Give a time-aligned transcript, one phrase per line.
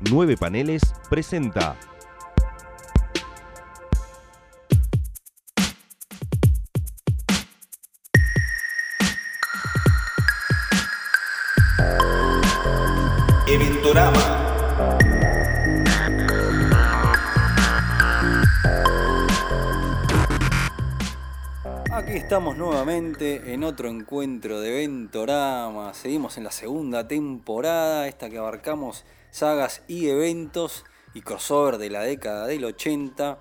[0.00, 1.76] Nueve Paneles presenta
[13.48, 14.46] Eventorama.
[21.92, 25.92] Aquí estamos nuevamente en otro encuentro de Ventorama.
[25.92, 32.02] Seguimos en la segunda temporada, esta que abarcamos sagas y eventos y crossover de la
[32.02, 33.38] década del 80.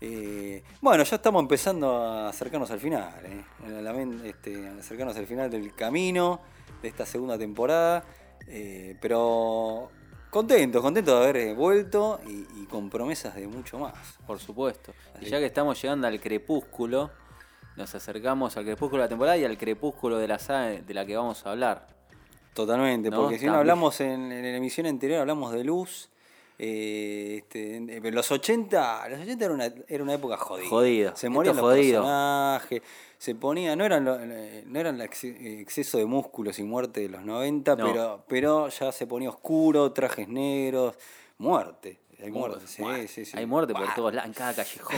[0.00, 5.26] Eh, bueno, ya estamos empezando a acercarnos al final, eh, a este, a acercarnos al
[5.26, 6.40] final del camino
[6.82, 8.04] de esta segunda temporada.
[8.48, 9.90] eh, pero
[10.30, 14.18] contentos, contentos de haber vuelto y, y con promesas de mucho más.
[14.26, 14.92] Por supuesto.
[15.20, 17.10] Y ya que estamos llegando al crepúsculo,
[17.76, 21.06] nos acercamos al crepúsculo de la temporada y al crepúsculo de la saga de la
[21.06, 21.95] que vamos a hablar.
[22.56, 23.20] Totalmente, ¿No?
[23.22, 26.08] porque si no hablamos en, en la emisión anterior, hablamos de luz.
[26.58, 30.68] eh, este, los 80, los 80 era una, era una época jodida.
[30.70, 32.00] Jodido, Se esto morían es los jodido.
[32.00, 32.82] personajes,
[33.18, 37.22] se ponía, no eran lo- no eran el exceso de músculos y muerte de los
[37.22, 37.86] 90, No.
[37.92, 40.96] pero, pero ya se ponía oscuro, trajes negros,
[41.38, 41.98] muerte.
[42.22, 43.36] Hay muerte, sí, sí, sí.
[43.36, 44.96] Hay muerte por todos lados, en cada callejón.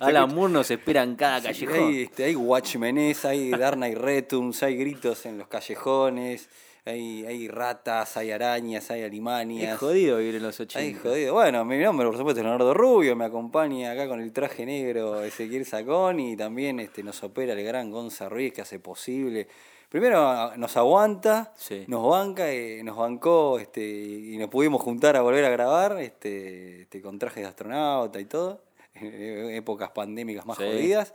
[0.00, 1.88] Alan Moore nos espera en cada callejón.
[1.88, 6.48] Hay, este, hay Watchmenés, hay Darna y Retums, hay gritos en los callejones,
[6.84, 9.72] hay, hay ratas, hay arañas, hay alimanias.
[9.72, 10.78] Es jodido vivir en los 80.
[10.78, 11.32] Ay, jodido.
[11.32, 15.22] Bueno, mi nombre, por supuesto, es Leonardo Rubio, me acompaña acá con el traje negro
[15.22, 19.48] Ezequiel Sacón y también este, nos opera el gran Gonza Ruiz que hace posible.
[19.88, 21.84] Primero nos aguanta, Sí.
[21.86, 26.82] nos banca, eh, nos bancó este, y nos pudimos juntar a volver a grabar este,
[26.82, 28.62] este, con trajes de astronauta y todo,
[28.94, 30.64] en épocas pandémicas más Sí.
[30.64, 31.12] jodidas.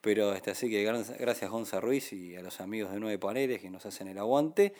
[0.00, 0.84] Pero este, así que
[1.18, 4.74] gracias Gonza Ruiz y a los amigos de Nueve Paneles que nos hacen el aguante.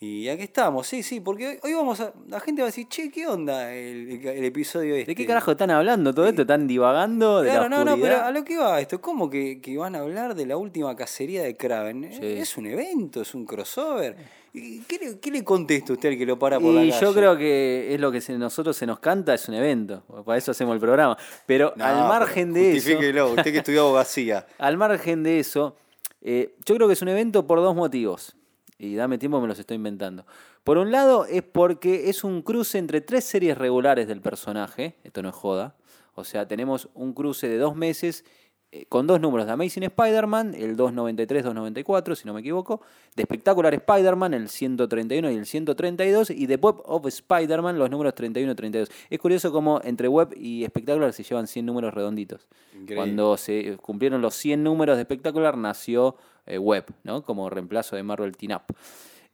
[0.00, 2.12] Y aquí estamos, sí, sí, porque hoy, vamos a.
[2.28, 5.10] La gente va a decir, che, ¿qué onda el, el- el episodio este?
[5.10, 6.42] ¿De qué carajo están hablando todo esto?
[6.42, 9.60] ¿Están divagando de Claro, la no, no, pero a lo que va esto, ¿cómo que,
[9.60, 12.12] que van a hablar de la última cacería de Kraven?
[12.12, 12.20] Sí.
[12.22, 14.14] Es un evento, es un crossover.
[14.54, 17.04] ¿Y ¿Qué le, qué le contesta usted al que lo para por la Y calle?
[17.04, 20.04] yo creo que es lo que se- nosotros se nos canta, es un evento.
[20.24, 21.18] Para eso hacemos el programa.
[21.44, 23.30] Pero No, al margen pero de eso.
[23.34, 24.46] usted que estudió abogacía.
[24.58, 25.74] Al margen de eso,
[26.22, 28.36] eh, yo creo que es un evento por dos motivos.
[28.78, 30.24] Y dame tiempo, me los estoy inventando.
[30.62, 34.94] Por un lado, es porque es un cruce entre tres series regulares del personaje.
[35.02, 35.74] Esto no es joda.
[36.14, 38.24] O sea, tenemos un cruce de dos meses
[38.70, 42.82] eh, con dos números de Amazing Spider-Man, el 293-294, si no me equivoco.
[43.16, 46.30] De Spectacular Spider-Man, el 131 y el 132.
[46.30, 48.90] Y de Web of Spider-Man, los números 31 y 32.
[49.08, 52.46] Es curioso cómo entre Web y Spectacular se llevan 100 números redonditos.
[52.72, 52.96] Increíble.
[52.96, 56.16] Cuando se cumplieron los 100 números de espectacular, nació
[56.48, 57.22] eh, Web, ¿no?
[57.22, 58.74] Como reemplazo de Marvel Teen Up.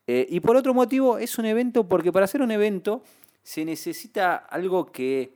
[0.07, 3.03] Eh, y por otro motivo, es un evento porque para hacer un evento
[3.43, 5.33] se necesita algo que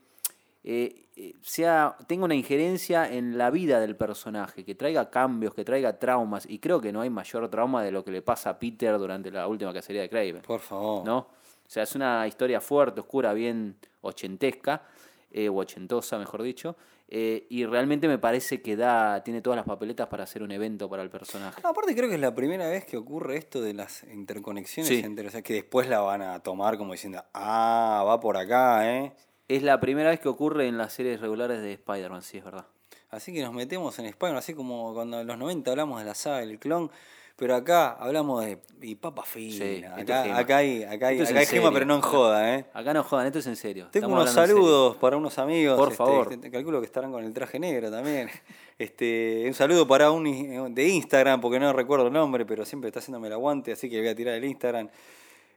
[0.64, 5.98] eh, sea, tenga una injerencia en la vida del personaje, que traiga cambios, que traiga
[5.98, 6.46] traumas.
[6.48, 9.30] Y creo que no hay mayor trauma de lo que le pasa a Peter durante
[9.30, 10.42] la última cacería de Craven.
[10.42, 11.04] Por favor.
[11.04, 11.18] ¿no?
[11.18, 14.82] O sea, es una historia fuerte, oscura, bien ochentesca,
[15.30, 16.76] eh, o ochentosa, mejor dicho.
[17.10, 20.88] Eh, y realmente me parece que da, tiene todas las papeletas para hacer un evento
[20.91, 21.60] para el personaje.
[21.62, 25.00] No, aparte creo que es la primera vez que ocurre esto de las interconexiones Sí.
[25.04, 28.94] entre, o sea, que después la van a tomar como diciendo, ah, va por acá,
[28.94, 29.12] ¿eh?
[29.48, 32.66] Es la primera vez que ocurre en las series regulares de Spider-Man, sí, es verdad.
[33.10, 36.14] Así que nos metemos en Spider-Man, así como cuando en los 90 hablamos de la
[36.14, 36.90] saga del clon,
[37.38, 39.65] pero acá hablamos de y papa fina.
[39.65, 42.00] Sí, es acá, acá hay, acá hay, Esto es acá hay gema, pero no en
[42.00, 42.65] joda, ¿eh?
[42.75, 43.88] Acá no jodan, esto es en serio.
[43.93, 45.78] Tengo Estamos unos saludos para unos amigos.
[45.78, 46.32] Por este, favor.
[46.32, 48.28] este, calculo que estarán con el traje negro también.
[48.78, 53.00] Este, un saludo para un de Instagram, porque no recuerdo el nombre, pero siempre está
[53.00, 54.88] haciéndome el aguante, así que voy a tirar el Instagram.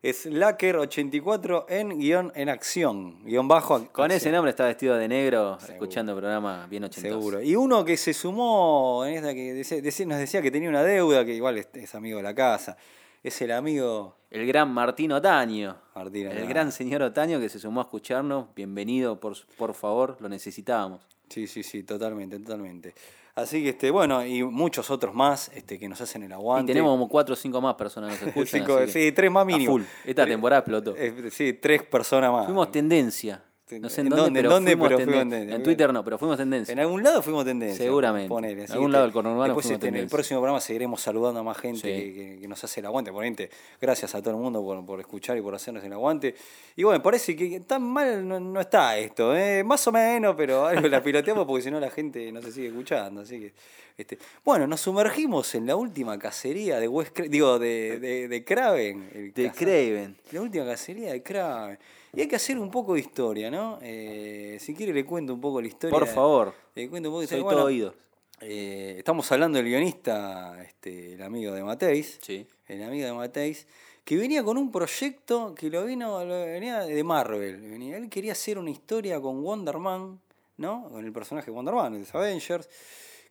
[0.03, 3.85] Es Lacker84 en guion en acción, guion bajo.
[3.91, 5.73] Con ese nombre está vestido de negro, Seguro.
[5.73, 7.19] escuchando programa bien ochentoso.
[7.19, 7.41] Seguro.
[7.43, 9.63] Y uno que se sumó en esta que
[10.07, 12.77] nos decía que tenía una deuda, que igual es, amigo de la casa.
[13.21, 15.77] Es el amigo El gran Martín Otaño.
[15.93, 16.25] Martín.
[16.25, 16.49] El Otaño.
[16.49, 18.47] gran señor Otaño que se sumó a escucharnos.
[18.55, 21.01] Bienvenido, por, por favor, lo necesitábamos.
[21.29, 22.95] Sí, sí, sí, totalmente, totalmente.
[23.41, 26.71] Así que, este, bueno, y muchos otros más este, que nos hacen el Y aguante.
[26.73, 28.61] tenemos como cuatro o cinco más personas que nos escuchan.
[28.61, 29.73] Cinco- que sí, tres más mínimo.
[29.73, 29.83] full.
[30.05, 30.95] Esta temporada explotó.
[30.97, 32.45] eh, sí, tres personas más.
[32.45, 33.43] Fuimos tendencia.
[33.79, 35.55] No sé en dónde, pero dónde, fuimos pero tenden- fuimos tendencia.
[35.55, 36.71] En Twitter no, pero fuimos tendencia.
[36.73, 37.85] En algún lado fuimos tendencia.
[37.85, 38.27] Seguramente.
[38.29, 38.63] ponele.
[38.65, 41.39] En algún que lado del conurbano Después fuimos este, en el próximo programa seguiremos saludando
[41.39, 41.87] a más gente Sí.
[41.87, 43.11] que, que- que nos hace el aguante.
[43.11, 46.35] Ponente, gracias a todo el mundo por, por escuchar y por hacernos el aguante.
[46.75, 49.35] Y bueno, parece que tan mal no, no está esto.
[49.35, 49.63] ¿eh?
[49.63, 52.67] Más o menos, pero algo la piloteamos porque si no la gente no se sigue
[52.67, 53.21] escuchando.
[53.21, 53.53] Así que,
[53.97, 58.43] este, bueno, nos sumergimos en la última cacería de Wes Cra- digo, de, de, de
[58.43, 59.09] Craven.
[59.13, 60.15] el De Craven.
[60.31, 61.77] la última cacería de Kraven.
[62.13, 63.60] Y hay que hacer un poco de historia, ¿no?
[63.81, 65.97] Eh, si quiere le cuento un poco la historia.
[65.97, 66.53] Por favor.
[66.75, 67.43] Le cuento un poco Soy historia.
[67.43, 67.95] todo Bueno, oídos.
[68.41, 72.19] eh, estamos hablando del guionista, este, el amigo de Mateis.
[72.21, 72.45] Sí.
[72.67, 73.67] El amigo de Mateis.
[74.03, 77.61] Que venía con un proyecto que lo vino, lo venía de Marvel.
[77.61, 80.19] Venía- él quería hacer una historia con Wonder Man,
[80.57, 80.89] ¿no?
[80.89, 82.67] Con el personaje de Wonder Man, de los Avengers.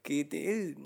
[0.02, 0.76] Que te- él,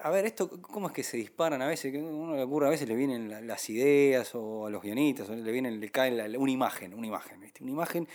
[0.00, 1.92] a ver, esto, ¿cómo es que se disparan a veces?
[1.92, 5.28] Que uno le ocurre, a veces le vienen la- las ideas o a los guionistas,
[5.28, 7.62] o le vienen, le cae la- una imagen, una imagen, ¿viste?
[7.62, 8.08] Una imagen,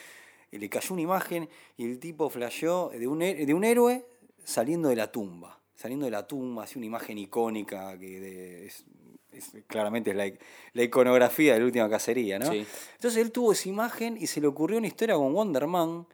[0.58, 4.06] le cayó una imagen y el tipo flasheó de un, de un héroe
[4.44, 5.60] saliendo de la tumba.
[5.76, 8.84] Saliendo de la tumba, así una imagen icónica que de- es,
[9.32, 10.30] es- claramente es la,
[10.74, 12.52] la iconografía de la última cacería, ¿no?
[12.52, 12.66] Sí.
[12.96, 16.06] Entonces él tuvo esa imagen y se le ocurrió una historia con Wonder Man.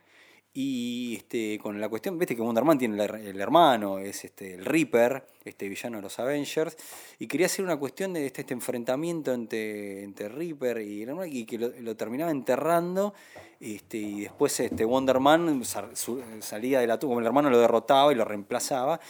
[0.58, 4.24] Y este, con la cuestión, viste que Wonder Man tiene el, her- el hermano, es
[4.24, 6.78] este, el Reaper, este villano de los Avengers,
[7.20, 11.26] y quería hacer una cuestión de este, este enfrentamiento entre, entre Reaper y el hermano,
[11.30, 13.14] y que lo, terminaba enterrando,
[13.60, 15.62] este, y después este, Wonder Man
[15.94, 19.02] su- salía de la tumba, el hermano lo derrotaba y lo reemplazaba,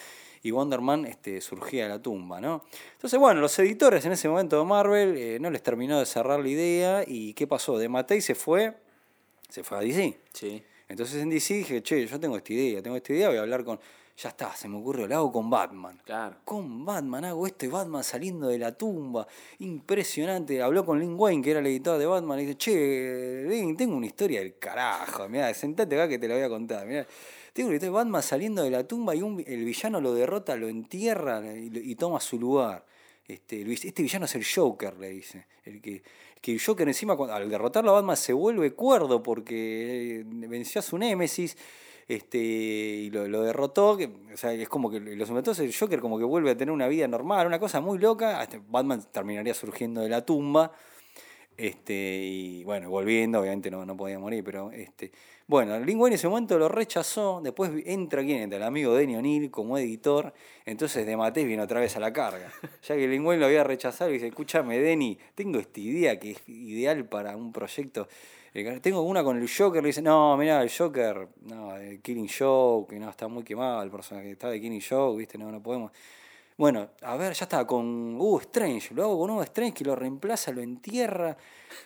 [0.42, 2.64] y Wonder Man este, surgía de la tumba, ¿no?
[2.94, 6.40] Entonces, bueno, los editores en ese momento de Marvel eh, no les terminó de cerrar
[6.40, 7.78] la idea, y ¿qué pasó?
[7.78, 8.74] De Matei se fue,
[9.48, 10.20] se fue a DC.
[10.34, 10.64] Sí.
[10.88, 13.64] Entonces en DC dije, che, yo tengo esta idea, tengo esta idea, voy a hablar
[13.64, 13.80] con...
[14.18, 16.00] Ya está, se me ocurrió, lo hago con Batman.
[16.06, 16.38] Claro.
[16.46, 19.28] Con Batman hago esto y Batman saliendo de la tumba.
[19.60, 20.62] Impresionante.
[20.62, 23.98] Habló con Lin Wayne, que era el editor de Batman, y dice, che, Lin, tengo
[23.98, 25.28] una historia del carajo.
[25.28, 26.88] Mirá, sentate acá que te la voy a contar.
[26.88, 27.06] Mirá,
[27.52, 30.56] tengo una historia de Batman saliendo de la tumba y un- el villano lo derrota,
[30.56, 32.86] lo entierra y, toma su lugar.
[33.28, 35.46] Este, este villano es el Joker, le dice.
[35.66, 36.02] El que,
[36.46, 40.84] que el Joker encima, al derrotarlo a Batman, se vuelve cuerdo porque eh, venció a
[40.84, 41.58] su némesis
[42.08, 43.98] este, y lo, derrotó.
[43.98, 46.88] O sea, es como que los entonces el Joker como que vuelve a tener una
[46.88, 48.48] vida normal, una cosa muy loca.
[48.70, 50.72] Batman terminaría surgiendo de la tumba.
[51.58, 55.12] Este, y bueno, volviendo, obviamente no, no podía morir, pero este.
[55.48, 59.16] Bueno, Lin Wayne en ese momento lo rechazó, después entra quién entra, el amigo Denny
[59.16, 60.34] O'Neill como editor,
[60.66, 62.52] entonces de Matés viene otra vez a la carga.
[62.82, 66.32] Ya que Lin Wayne lo había rechazado y dice, escúchame Denny, tengo esta idea que
[66.32, 68.08] es ideal para un proyecto.
[68.56, 72.30] Eh, Tengo una con el Joker, le dice, no, mirá, el Joker, no, el Killing
[72.40, 75.92] Joke, no, está muy quemado el personaje, está de Killing Joke, viste, no, no podemos.
[76.58, 78.94] Bueno, a ver, ya está, con Hugo Strange.
[78.94, 81.36] Lo hago con Hugo Strange que lo reemplaza, lo entierra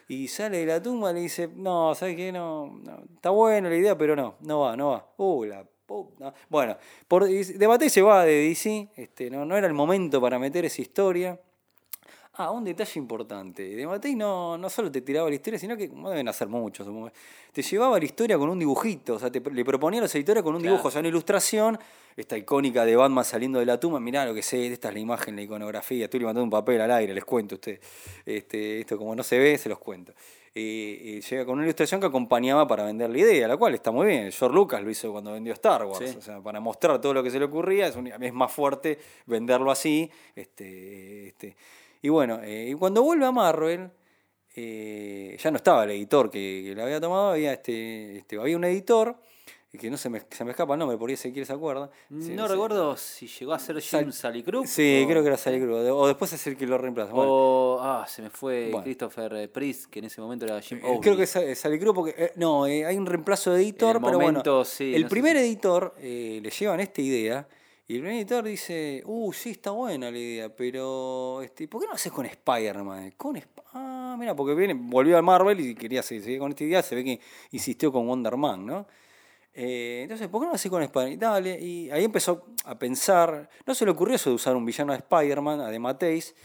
[0.07, 2.31] y sale de la tumba y le dice, no, ¿sabes qué?
[2.31, 5.13] No, no, está buena la idea, pero no, no va, no va.
[5.17, 6.33] Uh, la puta.
[6.49, 6.77] Bueno,
[7.07, 10.83] por, debate se va de DC, este, no, no era el momento para meter esa
[10.83, 11.39] historia.
[12.41, 13.63] Ah, un detalle importante.
[13.75, 16.85] De Matei no, no solo te tiraba la historia, sino que no deben hacer mucho,
[16.85, 17.11] supongo.
[17.51, 20.41] Te llevaba la historia con un dibujito, o sea, te, le proponía a los editores
[20.41, 20.75] con un Claro.
[20.75, 21.77] dibujo, o sea, una ilustración,
[22.15, 24.99] esta icónica de Batman saliendo de la tumba, mirá lo que sé, esta es la
[25.01, 27.81] imagen, la iconografía, estoy levantando un papel al aire, les cuento a ustedes.
[28.25, 30.13] Este, esto como no se ve, se los cuento.
[30.55, 33.91] Eh, eh, llega con una ilustración que acompañaba para vender la idea, la cual está
[33.91, 34.31] muy bien.
[34.31, 36.15] George Lucas lo hizo cuando vendió Star Wars, Sí.
[36.17, 38.97] o sea, para mostrar todo lo que se le ocurría, es, un- es más fuerte
[39.25, 40.09] venderlo así.
[40.35, 41.55] Este, este,
[42.01, 43.89] y bueno, eh, y cuando vuelve a Marvel,
[44.55, 48.57] eh, ya no estaba el editor que, que la había tomado, había, este, este, había
[48.57, 49.15] un editor,
[49.79, 51.91] que no se me, se me escapa el nombre, por ahí quiere se acuerda.
[52.19, 54.65] Se- No recuerdo si llegó a ser Jim Sal- Salicrup.
[54.65, 57.13] Sí, o- creo que era Sally Cruz, o después es el que lo reemplaza.
[57.13, 58.83] Bueno, O, ah, se me fue Bueno.
[58.83, 61.01] Christopher Priest, que en ese momento era Jim Eh, Owsley.
[61.01, 61.35] Creo que es
[61.79, 62.15] Cruz porque.
[62.17, 64.65] eh, no, eh, hay un reemplazo de editor, el pero momento, bueno.
[64.65, 67.47] sí, el no primer editor eh, le llevan esta idea
[67.89, 71.41] y el editor dice: Uh, sí, está buena la idea, pero.
[71.41, 73.15] Este, ¿Por qué no haces con Spider-Man?
[73.17, 76.81] Con Sp- Ah, mira, porque viene, volvió a Marvel y quería seguir, con esta idea.
[76.83, 77.19] Se ve que
[77.51, 78.87] insistió con Wonder Man, ¿no?
[79.53, 81.19] Eh, entonces, ¿por qué no haces con Spider-Man?
[81.19, 83.49] Dale, y ahí empezó a pensar.
[83.65, 86.35] No se le ocurrió eso de usar un villano de Spider-Man, a de Mateis,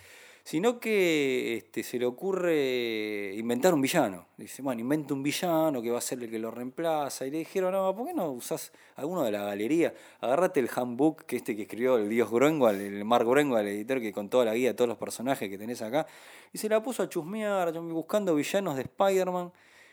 [0.45, 4.27] sino que este, se le ocurre inventar un villano.
[4.37, 7.27] Dice, bueno, inventa un villano que va a ser el que lo reemplaza.
[7.27, 9.95] Y le dijeron, no, ¿por qué no usás alguno de la galería?
[10.21, 14.03] Agarrate el handbook que este que escribió el dios Groenwald, el Mark Groenwald, el editor
[14.03, 16.07] que con toda la guía de todos los personajes que tenés acá.
[16.53, 19.51] Y se la puso a chusmear, buscando villanos de Spider-Man.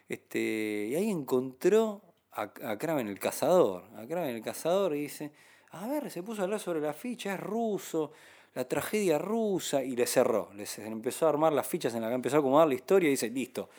[0.09, 2.01] Este, y ahí encontró
[2.33, 3.85] a, a Kraven el cazador.
[3.95, 5.31] A Kraven el cazador y dice,
[5.69, 8.11] a ver, se puso a hablar sobre la ficha, es ruso,
[8.53, 10.49] la tragedia rusa, y le cerró.
[10.55, 13.11] Le, empezó a armar las fichas en la que empezó a acomodar la historia y
[13.11, 13.69] dice, listo,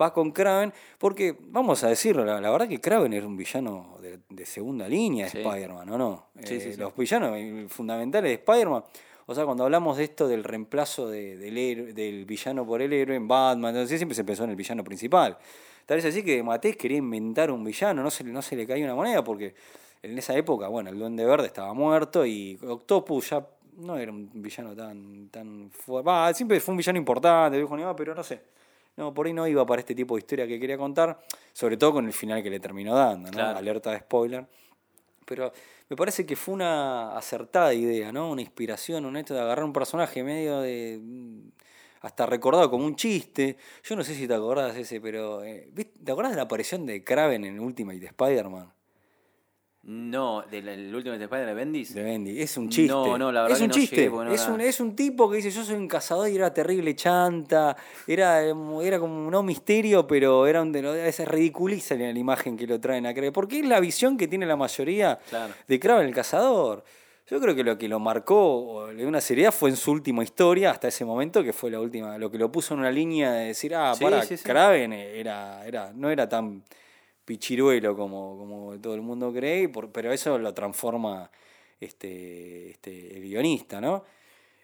[0.00, 3.98] va con Kraven, porque vamos a decirlo, la, la verdad que Kraven era un villano
[4.00, 5.38] de, de segunda línea de Sí.
[5.38, 6.26] Spider-Man, ¿o no?
[6.44, 6.76] Sí, Eh, sí.
[6.80, 8.84] Los villanos fundamentales de Spider-Man,
[9.26, 13.16] o sea, cuando hablamos de esto del reemplazo de- del, del villano por el héroe
[13.16, 15.36] en Batman, entonces siempre se pensó en el villano principal.
[15.84, 18.84] Tal vez así que Matés quería inventar un villano, no se, no se le caía
[18.84, 19.54] una moneda porque
[20.02, 24.30] en esa época, bueno, el Duende Verde estaba muerto y Octopus ya no era un
[24.34, 26.06] villano tan, tan fuerte.
[26.08, 28.40] Va, siempre fue un villano importante, dijo animado, pero no sé.
[28.96, 31.20] No, por ahí no iba para este tipo de historia que quería contar,
[31.52, 33.36] sobre todo con el final que le terminó dando, ¿no?
[33.36, 33.58] Claro.
[33.58, 34.46] Alerta de spoiler.
[35.26, 35.52] Pero
[35.88, 38.30] me parece que fue una acertada idea, ¿no?
[38.30, 40.98] Una inspiración, un hecho de agarrar un personaje medio de.
[41.02, 41.48] mm,
[42.00, 43.56] hasta recordado como un chiste.
[43.82, 45.44] Yo no sé si te acordás ese, pero.
[45.44, 45.92] eh, ¿viste?
[46.02, 48.72] ¿Te acordás de la aparición de Kraven en Ultimate de Spider-Man?
[49.88, 51.94] No, del el último de Spider de Bendis.
[51.94, 52.40] De Bendy.
[52.42, 52.88] Es un chiste.
[52.92, 53.96] No, no, la verdad es que un no chiste.
[53.96, 56.52] llegué no es, un, es un tipo que dice: Yo soy un cazador y era
[56.52, 57.76] terrible chanta.
[58.04, 60.72] Era, era como no misterio, pero era un.
[61.12, 63.32] Se ridiculiza la la imagen que lo traen a creer.
[63.32, 65.54] Porque es la visión que tiene la mayoría Claro.
[65.68, 66.82] de Kraven el cazador.
[67.28, 70.70] Yo creo que lo que lo marcó de una seriedad fue en su última historia,
[70.72, 73.46] hasta ese momento, que fue la última, lo que lo puso en una línea de
[73.48, 74.44] decir, ah, Sí, para, sí, sí.
[74.44, 76.62] Kraven era, era, no era tan
[77.26, 81.30] pichiruelo como, como todo el mundo cree, pero eso lo transforma
[81.80, 84.04] este, este, el guionista, ¿no?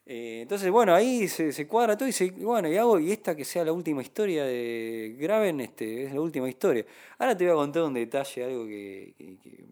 [0.06, 3.44] Eh, entonces, bueno, ahí se, cuadra todo y se, bueno, y hago, y esta que
[3.44, 6.84] sea la última historia de Graven, este, es la última historia.
[7.18, 9.64] Ahora te voy a contar un detalle, algo que, que-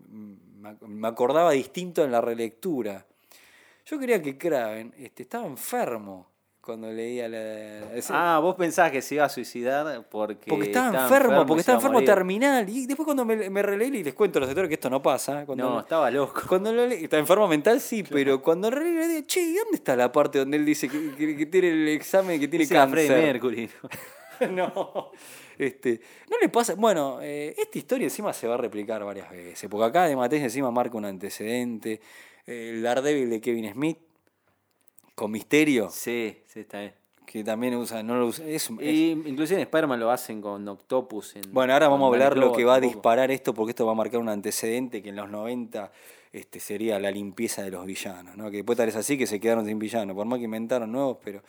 [0.60, 3.04] me ac- me acordaba distinto en la relectura.
[3.86, 6.28] Yo creía que Kraven este, estaba enfermo
[6.60, 7.94] cuando leía la...
[7.94, 10.46] ese- Ah, vos pensabas que se iba a suicidar porque.
[10.48, 12.68] porque estaba, enfermo, porque estaba enfermo terminal.
[12.68, 15.00] Y después cuando me, me releí y les cuento a los lectores que esto no
[15.02, 15.46] pasa.
[15.46, 16.42] Cuando No, estaba loco.
[16.48, 19.76] cuando lo leí, está enfermo mental, sí, pero cuando releí le digo, che, ¿y dónde
[19.76, 23.06] está la parte donde él dice que, que- que tiene el examen que tiene cáncer?
[23.06, 23.70] Freddie Mercury.
[24.52, 25.10] no.
[25.58, 26.00] Este,
[26.30, 26.74] no le pasa.
[26.74, 29.68] Bueno, eh, esta historia encima se va a replicar varias veces.
[29.68, 32.00] Porque acá de Matés encima marca un antecedente.
[32.46, 33.98] Eh, el Daredevil de Kevin Smith.
[35.20, 35.90] Con misterio.
[35.90, 36.94] Sí, sí, está bien.
[37.26, 38.02] Que también usa.
[38.02, 41.36] No lo usa es- es- Y inclusive en Spider-Man lo hacen con Octopus.
[41.36, 43.52] en- bueno, ahora vamos a hablar lo que va a disparar esto.
[43.52, 45.92] Porque esto va a marcar un antecedente que en los 90
[46.32, 48.34] este, sería la limpieza de los villanos.
[48.36, 48.50] ¿no?
[48.50, 50.16] Que después tal es así que se quedaron sin villanos.
[50.16, 51.42] Por más que inventaron nuevos, pero.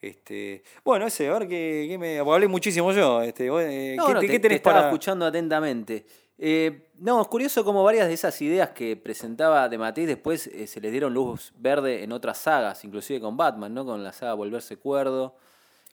[0.00, 2.18] Este, bueno, ese, a ver qué, qué me.
[2.18, 3.22] Hablé muchísimo yo.
[3.22, 4.88] Este, vos, eh, No, ¿qué, no, te- te, qué te tenés estaba para.?
[4.88, 6.04] escuchando atentamente.
[6.38, 10.66] Eh, no, es curioso como varias de esas ideas que presentaba de Matisse después eh,
[10.66, 13.86] se les dieron luz verde en otras sagas, inclusive con Batman, ¿no?
[13.86, 15.34] Con la saga Volverse Cuerdo.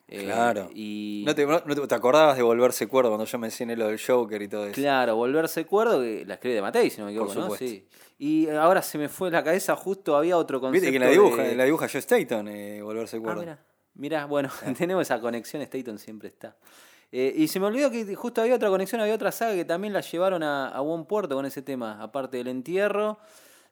[0.10, 0.70] eh, Claro.
[0.76, 4.02] Y ¿No te, no te- te acordabas de volverse cuerdo cuando yo mencioné lo del
[4.06, 4.74] Joker y todo eso?
[4.74, 7.42] Claro, Volverse Cuerdo, que la escribe de Matei, si no me equivoco, ¿no?
[7.44, 7.66] supuesto.
[7.66, 7.88] Sí.
[8.20, 10.82] Y ahora se me fue de la cabeza, justo había otro concepto.
[10.86, 13.40] Viste que la dibuja, de- la dibuja Joe Staton, eh, volverse Ah, cuerdo.
[13.40, 13.60] mira,
[13.96, 16.56] mira, bueno, tenemos esa conexión, Staton siempre está.
[17.16, 19.94] Eh, y se me olvidó que justo había otra conexión, había otra saga que también
[19.94, 23.20] la llevaron a, a buen puerto con ese tema, aparte del entierro,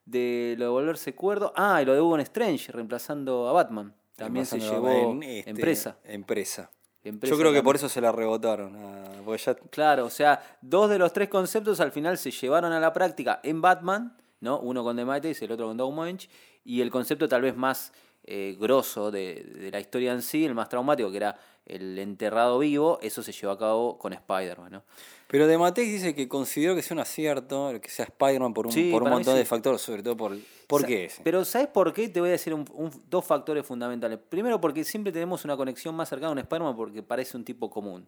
[0.04, 1.52] de lo de volverse cuerdo.
[1.56, 3.92] Ah, y lo de Hugo Strange, reemplazando a Batman.
[4.14, 5.96] También se llevó en, este, empresa.
[6.04, 6.70] Empresa.
[7.02, 8.76] Empresa Yo creo que por eso se la rebotaron.
[8.76, 12.78] ah, ya- Claro, o sea, dos de los tres conceptos al final se llevaron a
[12.78, 14.60] la práctica en Batman, ¿no?
[14.60, 16.28] Uno con The Mighty y el otro con Doug Munch,
[16.64, 17.92] y el concepto tal vez más
[18.24, 22.58] eh, grosso de, de la historia en sí, el más traumático, que era el enterrado
[22.58, 24.82] vivo, eso se llevó a cabo con Spider-Man, ¿no?
[25.28, 28.72] Pero de Mateis dice que consideró que sea un acierto, que sea Spider-Man por un,
[28.72, 29.38] Sí, por un montón sí.
[29.38, 30.36] de factores, sobre todo por.
[30.66, 31.22] ¿Por Sa- qué ese?
[31.22, 32.08] Pero ¿sabes por qué?
[32.08, 34.18] Te voy a decir un- un- dos factores fundamentales.
[34.28, 37.70] Primero, porque siempre tenemos una conexión más cercana a un Spider-Man porque parece un tipo
[37.70, 38.06] común.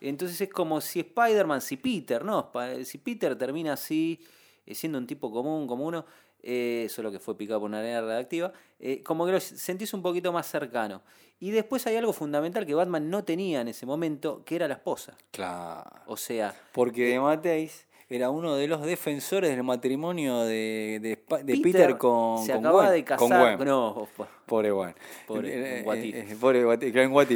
[0.00, 2.50] Entonces es como si Spider-Man, si Peter, ¿no?
[2.84, 4.20] Si Peter termina así,
[4.66, 6.04] eh, siendo un tipo común, como uno,
[6.42, 10.02] eh, solo que fue picado por una arena redactiva, eh, como que lo sentís un
[10.02, 11.02] poquito más cercano.
[11.40, 14.74] Y después hay algo fundamental que Batman no tenía en ese momento, que era la
[14.74, 15.16] esposa.
[15.30, 15.90] Claro.
[16.06, 21.62] O sea, Porque de Mateis era uno de los defensores del matrimonio de, de, Peter,
[21.62, 22.44] Peter con.
[22.44, 23.56] se con acaba Gwen, de con casar.
[23.56, 23.68] Gwen.
[23.68, 24.08] No,
[24.46, 24.94] Pobre Gwen.
[25.26, 26.62] Pobre Eh, What eh, eh, pobre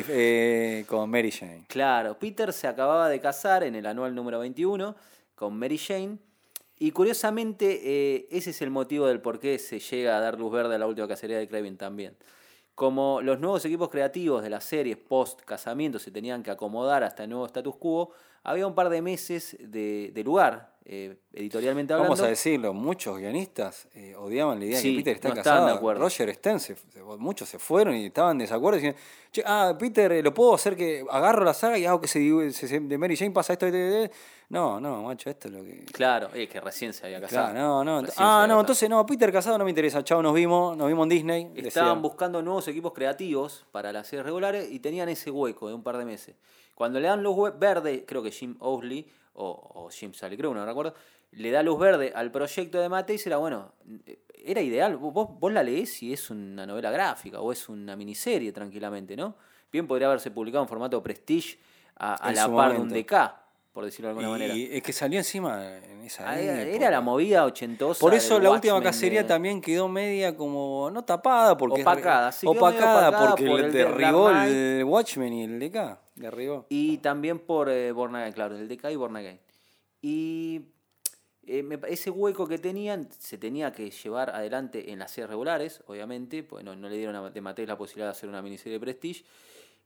[0.09, 1.65] eh, con Mary Jane.
[1.69, 4.95] Claro, Peter se acababa de casar en el anual número 21
[5.35, 6.19] con Mary Jane.
[6.79, 10.53] Y curiosamente, eh, ese es el motivo del por qué se llega a dar luz
[10.53, 12.17] verde a la última cacería de Kraven también.
[12.75, 17.25] Como los nuevos equipos creativos de las series post casamiento se tenían que acomodar hasta
[17.25, 18.13] el nuevo status quo,
[18.45, 22.13] había un par de meses de, de lugar, eh, editorialmente hablando.
[22.15, 25.67] Vamos a decirlo, muchos guionistas eh, odiaban la idea de que Peter está no casado.
[25.67, 26.01] de acuerdo.
[26.03, 26.77] Roger Stern, se-
[27.19, 28.77] muchos se fueron y estaban en desacuerdo.
[28.77, 28.99] Diciendo,
[29.33, 32.69] che, ah, Peter, lo puedo hacer que agarro la saga y hago que se, se-
[32.69, 33.67] se- de Mary Jane pasa esto.
[33.67, 34.15] esto".
[34.51, 35.85] No, no, macho, esto es lo que.
[35.93, 37.53] Claro, es que recién se había casado.
[37.53, 38.01] Claro, no, no.
[38.01, 38.61] Recién Ah, no, casado.
[38.61, 40.03] entonces no, Peter casado no me interesa.
[40.03, 41.53] Chao, nos vimos, nos vimos en Disney.
[41.57, 45.83] Estaban buscando nuevos equipos creativos para las series regulares y tenían ese hueco de un
[45.83, 46.35] par de meses.
[46.75, 50.65] Cuando le dan luz verde, creo que Jim Owsley o, o Jim Sally Crew, no
[50.65, 50.95] recuerdo,
[51.33, 53.73] le da luz verde al proyecto de Matei y era bueno,
[54.07, 54.97] eh, era ideal.
[54.97, 59.35] Vos, vos la leés y es una novela gráfica o es una miniserie tranquilamente, ¿no?
[59.71, 61.59] Bien podría haberse publicado en formato Prestige
[61.97, 63.15] a, a En la par de un momento.
[63.15, 63.33] DK,
[63.79, 64.75] por decirlo de alguna Y manera.
[64.77, 66.91] es que salió encima en esa Ah, Era, época.
[66.91, 68.01] la movida ochentosa.
[68.01, 72.45] Por eso la última cacería de- también quedó media como no tapada porque Opacada, sí,
[72.45, 76.67] opacada opacada porque por el de derribó el Watchmen y el DK, derribó.
[76.69, 79.39] Y también por eh, Born Again, claro, el DK y Born Again.
[80.03, 80.63] Y
[81.47, 86.43] eh, ese hueco que tenían se tenía que llevar adelante en las series regulares, obviamente,
[86.43, 88.81] pues no, no le dieron a de Matei la posibilidad de hacer una miniserie de
[88.81, 89.25] Prestige.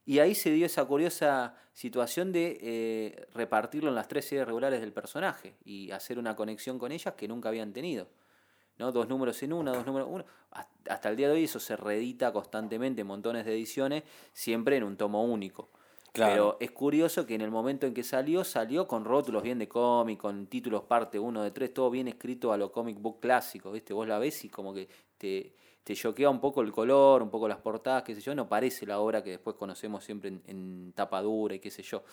[0.04, 4.80] Y ahí se dio esa curiosa situación de eh, repartirlo en las tres series regulares
[4.80, 8.08] del personaje y hacer una conexión con ellas que nunca habían tenido.
[8.78, 8.90] ¿no?
[8.90, 10.24] Dos números en una, dos números en uno.
[10.50, 14.76] Has- Hasta el día de hoy eso se reedita constantemente en montones de ediciones, siempre
[14.76, 15.68] en un tomo único.
[16.12, 16.32] Claro.
[16.32, 19.68] Pero es curioso que en el momento en que salió, salió con rótulos bien de
[19.68, 23.70] cómic, con títulos parte 1 de 3, todo bien escrito a lo comic book clásico,
[23.72, 23.94] ¿viste?
[23.94, 27.48] Vos la ves y como que te, te choquea un poco el color, un poco
[27.48, 30.92] las portadas, qué sé yo, no parece la obra que después conocemos siempre en, en
[30.94, 32.04] tapa dura y qué sé yo.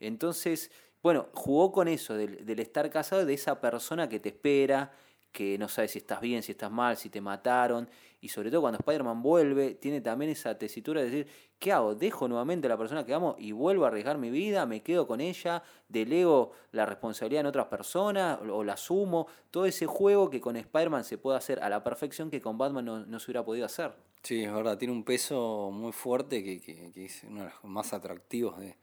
[0.00, 0.70] Entonces,
[1.02, 4.92] bueno, jugó con eso, del, del estar casado, de esa persona que te espera,
[5.32, 7.88] que no sabe si estás bien, si estás mal, si te mataron.
[8.20, 11.28] Y sobre todo cuando Spider-Man vuelve, tiene también esa tesitura de decir,
[11.60, 11.94] ¿qué hago?
[11.94, 14.66] ¿Dejo nuevamente a la persona que amo y vuelvo a arriesgar mi vida?
[14.66, 15.62] ¿Me quedo con ella?
[15.88, 18.40] ¿Delego la responsabilidad en otras personas?
[18.50, 19.28] ¿O la asumo?
[19.52, 22.84] Todo ese juego que con Spider-Man se puede hacer a la perfección que con Batman
[22.84, 23.92] no, no se hubiera podido hacer.
[24.22, 27.64] Sí, es verdad, tiene un peso muy fuerte que, que- que es uno de los
[27.64, 28.76] más atractivos de,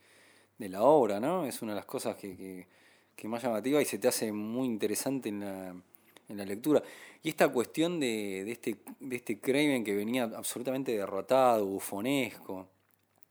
[0.58, 1.46] de la obra, ¿no?
[1.46, 2.68] Es una de las cosas que, que,
[3.16, 5.75] que más llamativa y se te hace muy interesante en la,
[6.29, 6.82] en la lectura.
[7.24, 12.67] Y esta cuestión de, de este, de este Craven que venía absolutamente derrotado, bufonesco.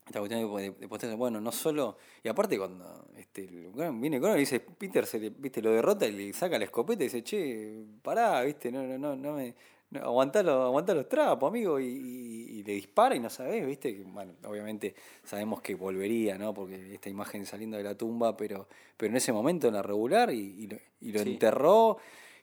[0.05, 1.97] Esta cuestión de, de, bueno, no solo.
[2.23, 3.47] Y aparte, cuando este,
[3.93, 7.03] viene Conan y dice, Peter se le, viste, lo derrota y le saca la escopeta
[7.03, 9.55] y dice, che, pará, viste, no, no, no, no me.
[9.91, 13.65] No, aguantá, los, aguantá los trapos, amigo, y, y- y le dispara y no sabés,
[13.67, 16.53] viste, bueno, obviamente sabemos que volvería, ¿no?
[16.55, 20.31] Porque esta imagen saliendo de la tumba, pero, pero en ese momento en la regular
[20.31, 21.33] y, y lo, y lo Sí.
[21.33, 21.97] enterró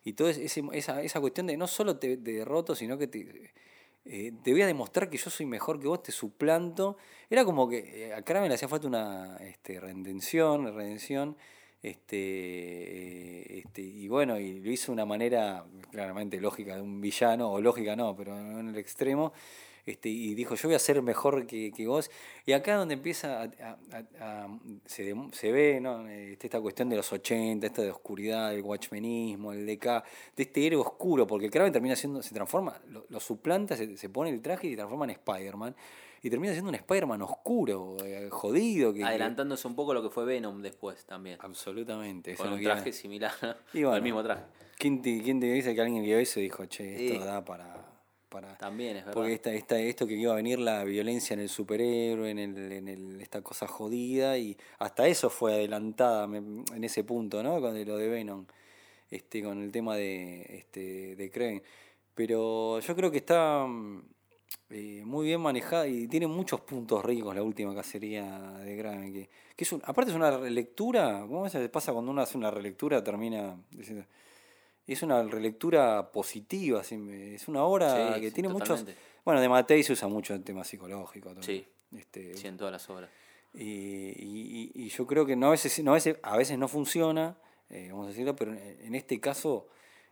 [0.05, 3.53] y toda esa, esa cuestión de no solo te, te derroto, sino que te,
[4.05, 6.97] eh, te voy a demostrar que yo soy mejor que vos, te suplanto.
[7.31, 11.37] Era como que eh, a Kramer le hacía falta una este, redención, redención.
[11.83, 17.01] Este, eh, este, y bueno, y lo hizo de una manera claramente lógica de un
[17.01, 19.33] villano, o lógica no, pero en el extremo.
[19.85, 22.11] Este, y dijo, yo voy a ser mejor que, que vos.
[22.47, 23.79] Y acá donde empieza a,
[24.21, 24.49] a-
[24.87, 25.13] se,
[25.53, 26.09] ve ¿no?
[26.09, 29.85] Este, esta cuestión de los 80, esta de oscuridad, el watchmenismo, el DK,
[30.37, 34.09] de este héroe oscuro, porque Kraven termina siendo, se transforma, lo, lo suplanta, se, se
[34.09, 35.75] pone el traje y se transforma en Spider-Man.
[36.25, 38.93] Y termina siendo un Spider-Man oscuro, eh, jodido.
[38.93, 41.39] Que, que- Adelantándose un poco lo que fue Venom después también.
[41.41, 42.37] Absolutamente.
[42.37, 43.33] Con un traje similar,
[43.73, 43.97] Y bueno.
[43.97, 44.45] el mismo traje.
[44.79, 47.27] ¿Quién te, quién te dice que alguien vio eso y dijo, che, esto Sí.
[47.27, 47.91] da para...
[48.33, 49.13] para También es verdad.
[49.15, 52.73] porque esta, esta, esto que iba a venir la violencia en el superhéroe, en, el,
[52.73, 57.61] en el, esta cosa jodida, y hasta eso fue adelantada en ese punto, ¿no?
[57.61, 58.47] Con lo de Venom,
[59.11, 61.63] este, con el tema de, este, de.
[62.15, 64.03] Pero yo creo que está mm,
[64.71, 68.25] eh, muy bien manejada y tiene muchos puntos ricos la última cacería
[68.65, 69.13] de Kraven.
[69.13, 72.51] Que, que es un- aparte es una relectura, ¿cómo se pasa cuando uno hace una
[72.51, 73.03] relectura?
[73.05, 74.05] Termina diciendo...
[74.87, 78.85] Es una relectura positiva, es una obra Sí, que sí, tiene muchos...
[79.25, 81.29] Bueno, de Matei se usa mucho el tema psicológico.
[81.33, 81.45] también.
[81.45, 81.67] Sí.
[81.97, 83.11] Este, Sí, en todas las obras.
[83.55, 86.67] y, y- y- yo creo que no a veces, no a veces, a veces no
[86.69, 87.37] funciona,
[87.71, 89.69] eh, vamos a decirlo, pero en, este caso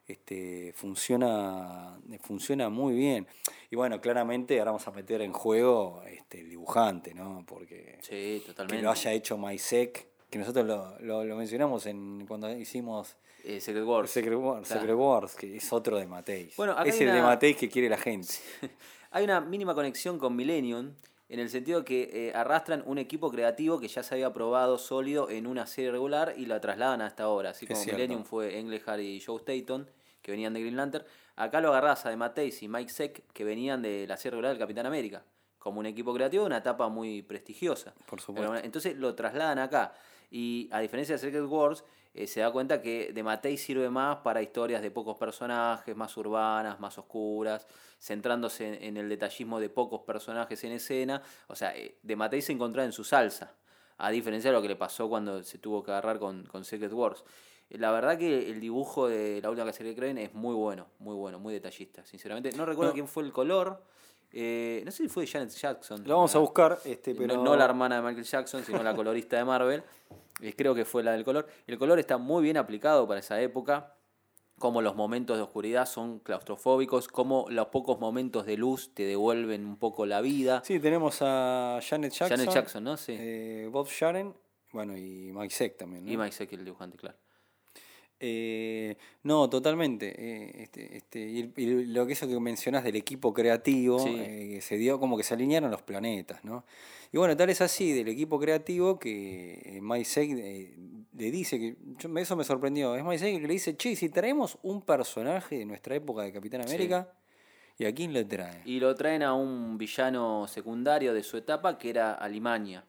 [0.07, 3.27] este, funciona, funciona muy bien.
[3.71, 7.45] Y bueno, claramente ahora vamos a meter en juego este, el dibujante, ¿no?
[7.47, 8.83] Porque Sí, que totalmente.
[8.83, 13.85] lo haya hecho Maisek, que nosotros lo, lo- lo mencionamos en cuando hicimos Eh, Secret
[13.85, 14.11] Wars.
[14.11, 14.81] Secret Wars, Claro.
[14.83, 16.51] Secret Wars, que es otro de Matei.
[16.57, 18.29] Bueno, acá es el de una- Matei que quiere la gente.
[19.11, 20.95] Hay una mínima conexión con Millennium
[21.29, 25.31] en el sentido que eh, arrastran un equipo creativo que ya se había probado sólido
[25.31, 27.51] en una serie regular y la trasladan a esta obra.
[27.51, 27.85] Así como.
[27.85, 29.89] Millennium fue Englehart y Joe Staton,
[30.23, 31.05] que venían de Green Lantern.
[31.37, 34.51] Acá lo agarrás a de Mateis y Mike Seck, que venían de la serie regular
[34.53, 35.25] del Capitán América.
[35.59, 37.95] Como un equipo creativo, una etapa muy prestigiosa.
[38.07, 38.55] Por supuesto.
[38.57, 39.93] Entonces lo trasladan acá.
[40.31, 44.19] Y a diferencia de Secret Wars, eh, se da cuenta que de Matei sirve más
[44.19, 47.67] para historias de pocos personajes, más urbanas, más oscuras,
[47.99, 51.23] centrándose en, en el detallismo de pocos personajes en escena.
[51.49, 53.55] O sea, eh, de Matei se encontraba en su salsa,
[53.99, 56.93] a diferencia de lo que le pasó cuando se tuvo que agarrar con, con Secret
[56.93, 57.23] Wars.
[57.69, 60.87] Eh, La verdad que el dibujo de la última serie de Kraven es muy bueno,
[60.99, 62.51] muy bueno, muy detallista, sinceramente.
[62.57, 62.95] No recuerdo No.
[62.95, 63.83] quién fue el color,
[64.33, 66.05] Eh, no sé si fue de Janet Jackson.
[66.07, 67.35] Lo vamos a la- buscar, este, pero.
[67.35, 69.83] no, no la hermana de Michael Jackson, sino la colorista de Marvel.
[70.57, 71.47] Creo que fue la del color.
[71.67, 73.95] El color está muy bien aplicado para esa época.
[74.59, 79.65] Como los momentos de oscuridad son claustrofóbicos, como los pocos momentos de luz te devuelven
[79.65, 80.63] un poco la vida.
[80.67, 82.37] Sí, tenemos a Janet Jackson.
[82.37, 82.97] Janet Jackson, ¿no?
[82.99, 83.17] Sí.
[83.19, 84.37] eh, Bob Sharon,
[84.73, 86.05] bueno, y Mike Seck también.
[86.05, 86.13] ¿no?
[86.13, 87.17] y Mike Seck, el dibujante, claro.
[88.23, 90.15] Eh, no, totalmente.
[90.17, 94.15] eh, este, este, y, lo que eso que mencionás del equipo creativo, Sí.
[94.19, 96.65] eh, que se dio como que se alinearon los planetas, ¿no?
[97.13, 100.77] Y bueno, tal es así del equipo creativo que eh, eh,
[101.17, 101.77] le dice que.
[101.99, 102.95] yo- eso me sorprendió.
[102.95, 106.63] Es el que le dice, che, si traemos un personaje de nuestra época de Capitán
[106.67, 106.69] Sí.
[106.75, 107.13] América,
[107.79, 108.61] ¿y a quién lo trae?
[108.65, 112.85] Y lo traen a un villano secundario de su etapa que era Alimania.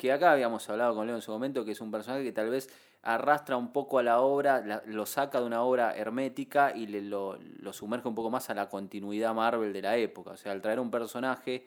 [0.00, 2.48] Que acá habíamos hablado con Leo en su momento, que es un personaje que tal
[2.48, 2.70] vez
[3.02, 7.02] arrastra un poco a la obra, la- lo saca de una obra hermética y le,
[7.02, 10.30] lo, lo sumerge un poco más a la continuidad Marvel de la época.
[10.30, 11.66] O sea, al traer un personaje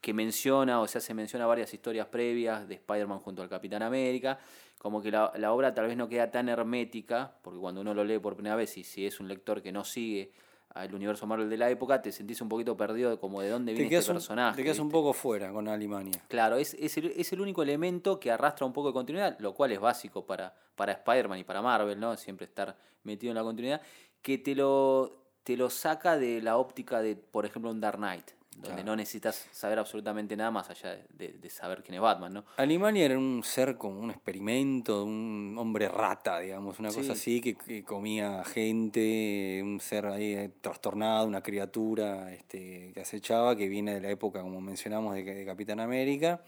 [0.00, 4.38] que menciona, o sea, se menciona varias historias previas de Spider-Man junto al Capitán América,
[4.78, 8.04] como que la, la obra tal vez no queda tan hermética, porque cuando uno lo
[8.04, 10.32] lee por primera vez y si es un lector que no sigue
[10.76, 13.72] al universo Marvel de la época, te sentís un poquito perdido de como de dónde
[13.72, 14.56] Te viene este un, personaje.
[14.56, 16.20] te quedas un poco fuera con Alemania.
[16.28, 19.54] Claro, es, es, el, es el único elemento que arrastra un poco de continuidad, lo
[19.54, 22.16] cual es básico para, para Spider-Man y para Marvel, ¿no?
[22.16, 23.80] Siempre estar metido en la continuidad,
[24.20, 28.30] que te lo, te lo saca de la óptica de, por ejemplo, un Dark Knight,
[28.56, 28.84] donde Claro.
[28.84, 32.44] no necesitas saber absolutamente nada más allá de, de- saber quién es Batman, ¿no?
[32.56, 36.98] Alemania era un ser como un experimento, un hombre rata, digamos, una Sí.
[36.98, 43.00] cosa así, que, que comía gente, un ser ahí eh, trastornado, una criatura este, que
[43.00, 46.42] acechaba, que viene de la época, como mencionamos, de, de Capitán América,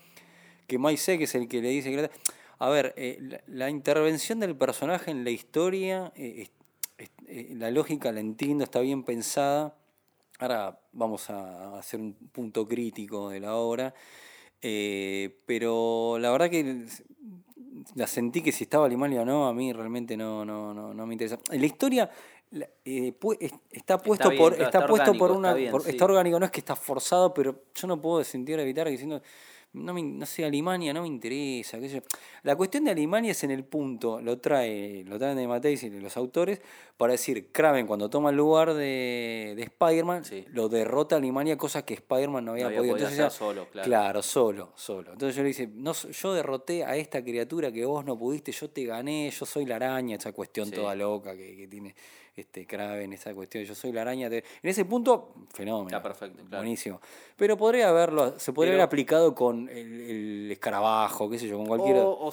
[0.66, 2.10] que Mike Zeck es el que le dice que...
[2.60, 6.50] A ver, eh, la, la intervención del personaje en la historia, eh, es-
[6.98, 9.74] es- eh, la lógica la entiendo, está bien pensada.
[10.38, 13.92] Ahora vamos a hacer un punto crítico de la obra.
[14.62, 16.85] Eh, pero la verdad que
[17.94, 21.07] la sentí que si estaba Alemania o no, a mí realmente no, no, no, no
[21.07, 21.38] me interesa.
[21.51, 22.11] La historia
[22.85, 23.37] eh, pu-
[23.70, 25.90] está puesto bien, por, está está puesto por una, está bien, por- sí.
[25.90, 29.22] está orgánico, no es que está forzado, pero yo no puedo sentir evitar diciendo
[29.72, 31.78] no, me, no sé, Alemania no me interesa.
[31.78, 32.02] qué sé yo.
[32.42, 35.90] La cuestión de Alemania es en el punto, lo trae, lo traen de Mateis y
[35.90, 36.61] los autores,
[36.96, 40.44] para decir, Kraven cuando toma el lugar de, de Spider-Man, Sí.
[40.48, 42.96] lo derrota a Alemania, cosa que Spider-Man no había, había podido.
[42.96, 43.87] Entonces hacer ya- solo, claro.
[43.87, 45.12] Claro, solo, solo.
[45.12, 48.68] Entonces yo le dice, no, yo derroté a esta criatura que vos no pudiste, yo
[48.70, 50.74] te gané, yo soy la araña, esa cuestión Sí.
[50.74, 51.94] toda loca que, que tiene
[52.40, 54.29] este Kraven, esa cuestión, yo soy la araña.
[54.31, 55.88] te- En ese punto, fenómeno.
[55.88, 56.62] Está perfecto, claro.
[56.62, 57.01] Buenísimo.
[57.37, 61.57] Pero podría haberlo, se podría Pero- haber aplicado con el, el escarabajo, qué sé yo,
[61.59, 62.01] con cualquiera.
[62.03, 62.33] O, o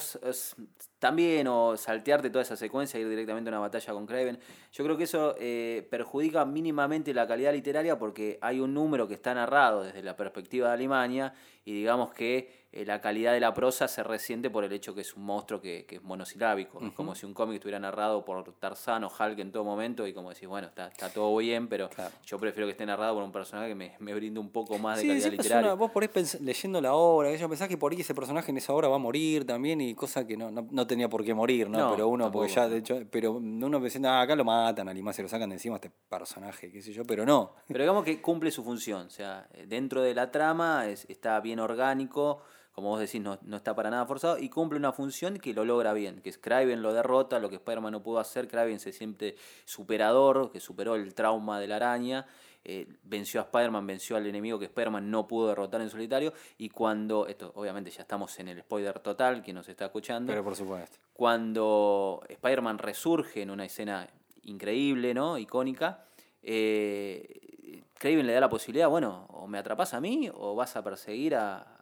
[0.98, 4.38] también, o saltearte toda esa secuencia e ir directamente a una batalla con Kraven.
[4.72, 9.14] Yo creo que eso eh, perjudica mínimamente la calidad literaria porque hay un número que
[9.14, 13.52] está narrado desde la perspectiva de Alemania y digamos que eh, la calidad de la
[13.54, 16.80] prosa se resiente por el hecho que es un monstruo que, que es monosilábico.
[16.84, 20.12] Es como si un cómic estuviera narrado por Tarzán o Hulk en todo momento y
[20.12, 22.14] como decís, bueno, está, está todo bien, pero Claro.
[22.24, 24.96] yo prefiero que esté narrado por un personaje que me, me brinde un poco más
[24.98, 25.66] de Sí, calidad literaria.
[25.68, 28.58] una- vos por ahí leyendo la obra, yo pensás que por ahí ese personaje en
[28.58, 31.34] esa obra va a morir también y cosa que no, no, no tenía por qué
[31.34, 31.78] morir, ¿no?
[31.78, 32.68] No, pero uno, porque tampoco.
[32.68, 35.56] ya, de hecho, pero uno pensando, ah, acá lo matan, al se lo sacan de
[35.56, 37.54] encima a este personaje, qué sé yo, pero no.
[37.68, 41.58] Pero digamos que cumple su función, o sea, dentro de la trama es- está bien
[41.60, 45.54] orgánico, como vos decís, no, no está para nada forzado, y cumple una función que
[45.54, 48.80] lo logra bien, que es Kraven lo derrota, lo que Spider-Man no pudo hacer, Kraven
[48.80, 52.26] se siente superador, que superó el trauma de la araña,
[52.68, 56.68] eh, venció a Spider-Man, venció al enemigo que Spider-Man no pudo derrotar en solitario, y
[56.68, 60.56] cuando, esto obviamente ya estamos en el spoiler total, quien nos está escuchando, Pero por
[60.56, 60.98] supuesto.
[61.12, 64.08] cuando Spider-Man resurge en una escena
[64.42, 65.38] increíble, ¿no?
[65.38, 66.04] Icónica,
[66.42, 70.82] eh, Kraven le da la posibilidad, bueno, o me atrapas a mí o vas a
[70.82, 71.76] perseguir a, a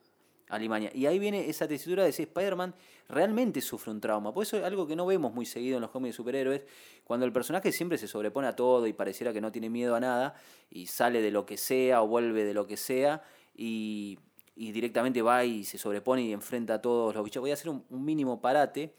[0.48, 0.90] Alemania.
[0.92, 2.74] Y ahí viene esa tesitura de decir, Spider-Man
[3.08, 4.32] realmente sufre un trauma.
[4.32, 6.62] Por eso es algo que no vemos muy seguido en los cómics de superhéroes,
[7.04, 10.00] cuando el personaje siempre se sobrepone a todo y pareciera que no tiene miedo a
[10.00, 10.34] nada,
[10.70, 13.22] y sale de lo que sea o vuelve de lo que sea,
[13.54, 14.18] y,
[14.56, 17.40] y directamente va y se sobrepone y enfrenta a todos los bichos.
[17.40, 18.94] Voy a hacer un, un mínimo parate.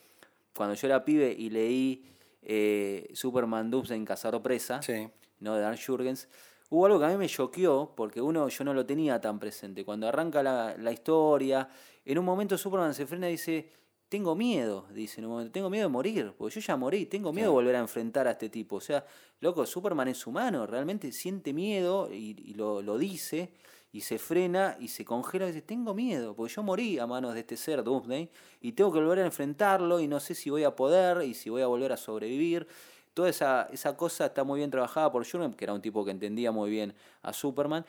[0.56, 2.06] Cuando yo era pibe y leí
[2.42, 5.10] eh, Superman Doomsday en Cazador Presa, Sí.
[5.40, 5.56] ¿no?
[5.56, 6.30] de Dan Jurgens,
[6.70, 9.84] hubo algo que a mí me choqueó, porque uno yo no lo tenía tan presente.
[9.84, 11.68] Cuando arranca la, la historia,
[12.06, 13.70] en un momento Superman se frena y dice,
[14.10, 17.34] tengo miedo, dice en un momento, tengo miedo de morir, porque yo ya morí, tengo
[17.34, 18.78] miedo de volver a enfrentar a este tipo.
[18.78, 19.06] O sea,
[19.40, 23.52] loco, Superman es humano, realmente siente miedo y, y lo, lo dice,
[23.92, 27.34] y se frena y se congela y dice, tengo miedo, porque yo morí a manos
[27.34, 28.30] de este ser Doomsday,
[28.62, 31.50] y tengo que volver a enfrentarlo, y no sé si voy a poder, y si
[31.50, 32.68] voy a volver a sobrevivir.
[33.14, 36.12] Toda esa, esa cosa está muy bien trabajada por Jurgen, que era un tipo que
[36.12, 37.86] entendía muy bien a Superman.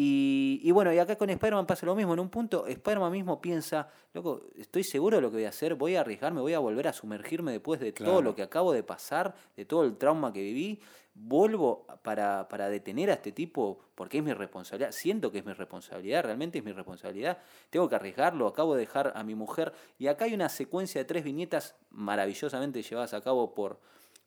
[0.00, 2.12] Y, y bueno, y acá con Spider-Man pasa lo mismo.
[2.12, 5.74] En un punto, Spider-Man mismo piensa, loco, estoy seguro de lo que voy a hacer,
[5.74, 8.84] voy a arriesgarme, voy a volver a sumergirme después de todo lo que acabo de
[8.84, 10.80] pasar, de todo el trauma que viví.
[11.14, 14.92] Vuelvo para, para detener a este tipo porque es mi responsabilidad.
[14.92, 17.38] Siento que es mi responsabilidad, realmente es mi responsabilidad.
[17.68, 19.72] Tengo que arriesgarlo, acabo de dejar a mi mujer.
[19.98, 23.80] Y acá hay una secuencia de tres viñetas maravillosamente llevadas a cabo por,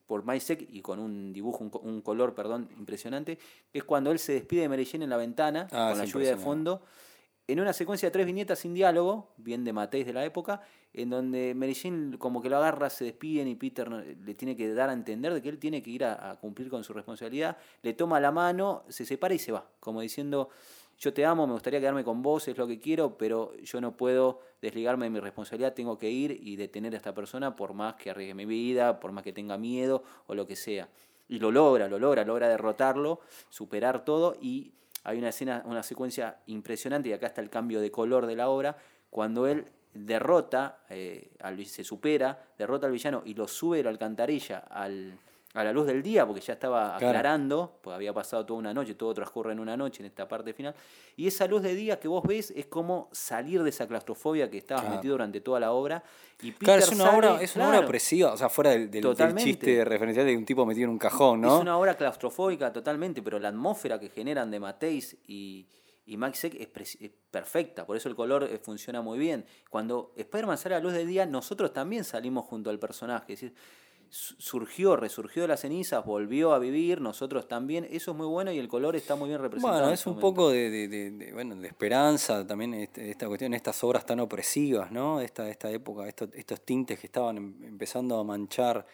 [0.06, 3.38] por Maisek y con un dibujo, un, co- un color, perdón, impresionante,
[3.70, 6.04] que es cuando él se despide de Mary Jane en la ventana, Ah, con la
[6.12, 6.82] lluvia de fondo,
[7.48, 10.62] en una secuencia de tres viñetas sin diálogo, bien de Mateis de la época,
[10.94, 14.72] en donde Mary Jane como que lo agarra, se despiden y Peter le tiene que
[14.74, 17.56] dar a entender de que él tiene que ir a, a cumplir con su responsabilidad,
[17.82, 20.50] le toma la mano, se separa y se va, como diciendo,
[21.02, 23.96] yo te amo, me gustaría quedarme con vos, es lo que quiero, pero yo no
[23.96, 27.96] puedo desligarme de mi responsabilidad, tengo que ir y detener a esta persona por más
[27.96, 30.88] que arriesgue mi vida, por más que tenga miedo o lo que sea.
[31.28, 36.38] Y lo logra, lo logra, logra derrotarlo, superar todo y hay una escena, una secuencia
[36.46, 38.76] impresionante y acá está el cambio de color de la obra,
[39.10, 43.90] cuando él derrota, eh, al se supera, derrota al villano y lo sube de la
[43.90, 45.18] alcantarilla al,
[45.54, 47.08] a la luz del día, porque ya estaba Claro.
[47.08, 50.54] aclarando, porque había pasado toda una noche, todo transcurre en una noche en esta parte
[50.54, 50.74] final,
[51.14, 54.56] y esa luz de día que vos ves es como salir de esa claustrofobia que
[54.58, 54.96] estabas Claro.
[54.96, 56.02] metido durante toda la obra.
[56.40, 58.70] Y Claro, Peter es una, sale- obra, es una obra claro, opresiva, o sea, fuera
[58.70, 59.44] del, del- del Totalmente.
[59.44, 61.56] chiste referencial de un tipo metido en un cajón, ¿no?
[61.56, 65.66] Es una obra claustrofóbica totalmente, pero la atmósfera que generan de Mateis y,
[66.06, 66.68] y Max Seck es,
[67.30, 69.44] perfecta, por eso el color eh, funciona muy bien.
[69.70, 73.34] Cuando Spider-Man sale a la luz del día, nosotros también salimos junto al personaje.
[73.34, 73.54] Es decir,
[74.14, 77.86] surgió, resurgió de las cenizas, volvió a vivir, nosotros también.
[77.90, 79.72] Eso es muy bueno y el color está muy bien representado.
[79.78, 80.34] Bueno, en es ese un momento.
[80.34, 84.20] poco de, de- de- de, bueno, de esperanza también este- esta cuestión, estas obras tan
[84.20, 85.20] opresivas, ¿no?
[85.20, 88.86] Esta, esta época, estos, estos tintes que estaban em- empezando a manchar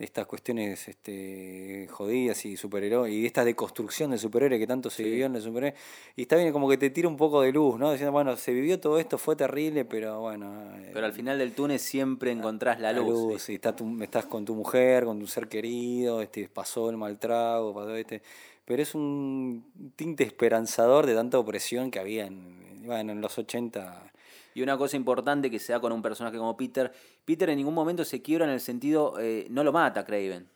[0.00, 5.10] estas cuestiones este, jodidas y superhéroes, y esta deconstrucción del superhéroe que tanto se Sí.
[5.10, 5.78] vivió en el superhéroe.
[6.16, 7.90] Y está bien como que te tira un poco de luz, ¿no?
[7.92, 10.52] Diciendo, bueno, se vivió todo esto, fue terrible, pero bueno.
[10.78, 13.48] eh, Pero al final del túnel siempre encontrás la luz.
[13.48, 17.18] y está tu- estás con tu mujer, con tu ser querido, este, pasó el mal
[17.18, 18.22] trago, pasó este.
[18.64, 19.64] Pero es un
[19.96, 24.10] tinte esperanzador de tanta opresión que había en, bueno, en los 80.
[24.54, 26.92] Y una cosa importante que se da con un personaje como Peter,
[27.24, 30.48] Peter en ningún momento se quiebra en el sentido, eh, no lo mata Craven.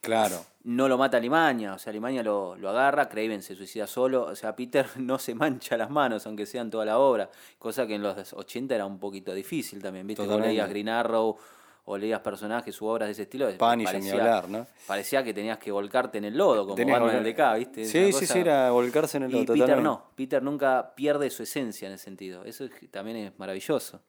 [0.00, 0.44] Claro.
[0.64, 4.34] no lo mata Limaña, o sea, Limaña lo, lo agarra, Craven se suicida solo, o
[4.34, 8.02] sea, Peter no se mancha las manos, aunque sean toda la obra, cosa que en
[8.02, 10.24] los 80 era un poquito difícil también, ¿viste?
[10.26, 11.36] Cuando leías Green Arrow
[11.84, 14.66] o leías personajes u obras de ese estilo, Punisher, ni hablar, ¿no?
[14.88, 17.84] parecía que tenías que volcarte en el lodo, como Tenías Batman en volcar- DK, ¿viste?
[17.84, 19.82] Sí, sí, sí, era volcarse en el Y lodo, Peter totalmente.
[19.84, 24.00] no, Peter nunca pierde su esencia en ese sentido, eso es- también es maravilloso.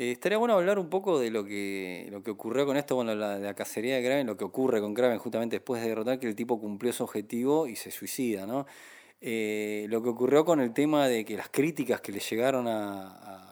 [0.00, 3.16] Eh, estaría bueno hablar un poco de lo que, lo que ocurrió con esto, bueno,
[3.16, 6.36] la, cacería de Kraven, lo que ocurre con Kraven justamente después de derrotar que el
[6.36, 8.64] tipo cumplió su objetivo y se suicida, ¿no?
[9.20, 13.47] Eh, lo que ocurrió con el tema de que las críticas que le llegaron a,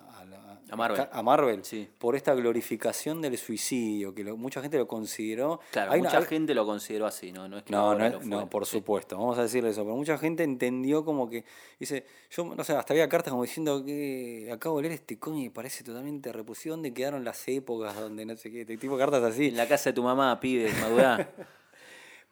[0.70, 1.08] a Marvel.
[1.10, 1.88] a Marvel Sí.
[1.98, 5.60] por esta glorificación del suicidio, que lo- mucha gente lo consideró.
[5.70, 7.48] Claro, Hay mucha gente lo consideró así, ¿no?
[7.48, 11.04] No es que no, no, por supuesto, vamos a decirle eso, pero mucha gente entendió
[11.04, 11.44] como que,
[11.78, 15.42] dice, yo no sé, hasta había cartas como diciendo que acabo de leer este coño
[15.44, 19.00] y parece totalmente repulsivo, ¿dónde quedaron las épocas donde no sé qué, este tipo de
[19.04, 19.48] cartas así?
[19.48, 21.30] En la casa de tu mamá, pibe, madurá.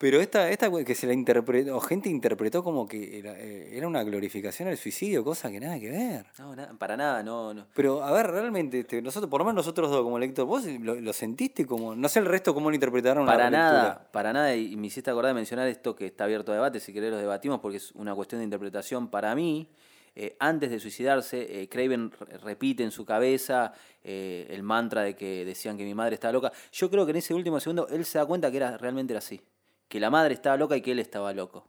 [0.05, 3.89] Pero esta, esta que se la interpretó, o gente interpretó como que era, eh, era
[3.89, 6.27] una glorificación al suicidio, cosa que nada que ver.
[6.39, 7.67] No, nada, para nada, no, no.
[7.75, 10.95] Pero, a ver, realmente, este, nosotros, por lo menos nosotros dos como lector, vos lo,
[10.97, 14.11] lo sentiste como, no sé el resto cómo lo interpretaron Para la nada, lectura.
[14.13, 16.93] para nada, y me hiciste acordar de mencionar esto que está abierto a debate, si
[16.93, 19.09] querés lo debatimos, porque es una cuestión de interpretación.
[19.09, 19.71] Para mí,
[20.15, 25.17] eh, antes de suicidarse, eh, Craven re- repite en su cabeza eh, el mantra de
[25.17, 26.53] que decían que mi madre estaba loca.
[26.73, 29.19] Yo creo que en ese último segundo él se da cuenta que era, realmente era
[29.19, 29.41] así,
[29.89, 31.69] que la madre estaba loca y que él estaba loco.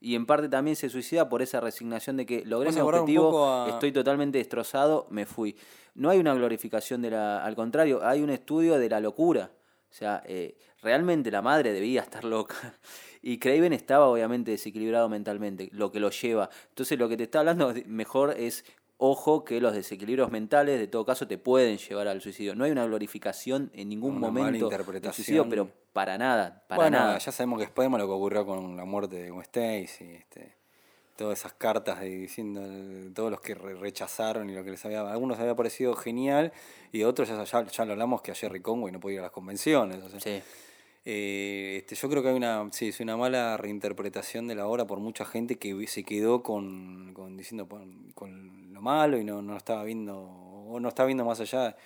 [0.00, 3.68] Y en parte también se suicida por esa resignación de que logré mi objetivo, a-
[3.70, 5.56] estoy totalmente destrozado, me fui.
[5.94, 7.44] No hay una glorificación de la.
[7.44, 9.52] Al contrario, hay un estudio de la locura.
[9.90, 12.56] O sea, eh, realmente la madre debía estar loca.
[13.24, 16.50] Y Craven estaba obviamente desequilibrado mentalmente, lo que lo lleva.
[16.70, 18.64] Entonces lo que te está hablando mejor es,
[19.04, 22.54] ojo, que los desequilibrios mentales de todo caso te pueden llevar al suicidio.
[22.54, 26.98] No hay una glorificación en ningún Una momento del suicidio, pero para nada, para bueno,
[26.98, 27.18] nada.
[27.18, 30.54] ya sabemos que Spiderman lo que ocurrió con la muerte de Gwen Stacy, este,
[31.16, 32.62] todas esas cartas de, diciendo
[33.14, 36.52] todos los que re- rechazaron y lo que les había, a algunos había parecido genial
[36.92, 39.24] y otros ya, ya, ya lo hablamos que a Jerry Conway no podía ir a
[39.24, 40.02] las convenciones.
[40.02, 40.40] o sea, Sí.
[41.04, 44.86] Eh, este, yo creo que hay una, sí, es una mala reinterpretación de la obra
[44.86, 49.56] por mucha gente que se quedó con, con diciendo con, lo malo y no, no
[49.56, 51.76] estaba viendo o no estaba viendo más allá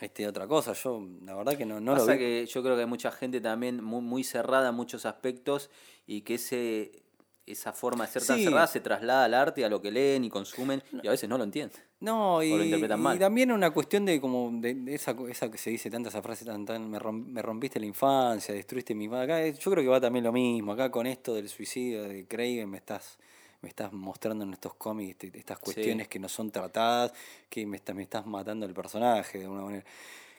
[0.00, 0.72] este, de otra cosa.
[0.72, 2.18] Yo la verdad que no, no lo Pasa vi.
[2.18, 5.70] que yo creo que hay mucha gente también muy, muy cerrada en muchos aspectos
[6.06, 7.07] y que ese,
[7.52, 8.44] esa forma de ser tan Sí.
[8.44, 11.36] cerrada se traslada al arte, a lo que leen y consumen, y a veces no
[11.38, 11.78] lo entienden.
[12.00, 13.18] No, y, lo interpretan y mal.
[13.18, 16.64] también una cuestión de como de, de esa, que se dice tanta esa frase tan
[16.64, 20.32] tan me rompiste la infancia, destruiste mi acá eh, yo creo que va también lo
[20.32, 23.18] mismo, acá con esto del suicidio de Craven me estás
[23.60, 27.12] me estás mostrando en estos cómics este- estas cuestiones que no son tratadas,
[27.48, 29.84] que me, está- me estás matando el personaje de alguna manera.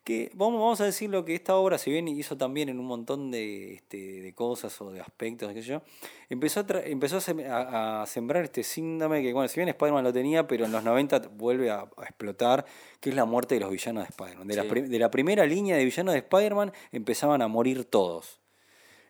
[0.09, 2.87] Que vamos, vamos a decir lo que esta obra, si bien hizo también en un
[2.87, 5.83] montón de, este, de cosas o de aspectos, qué sé yo,
[6.31, 10.03] empezó a, empezó a, sem- a- a sembrar este síndrome que, bueno, si bien Spider-Man
[10.03, 12.65] lo tenía, pero en los 90 vuelve a, explotar,
[12.99, 14.47] que es la muerte de los villanos de Spider-Man.
[14.47, 14.69] De, la, Sí.
[14.69, 18.39] pri- de la primera línea de villanos de Spider-Man empezaban a morir todos.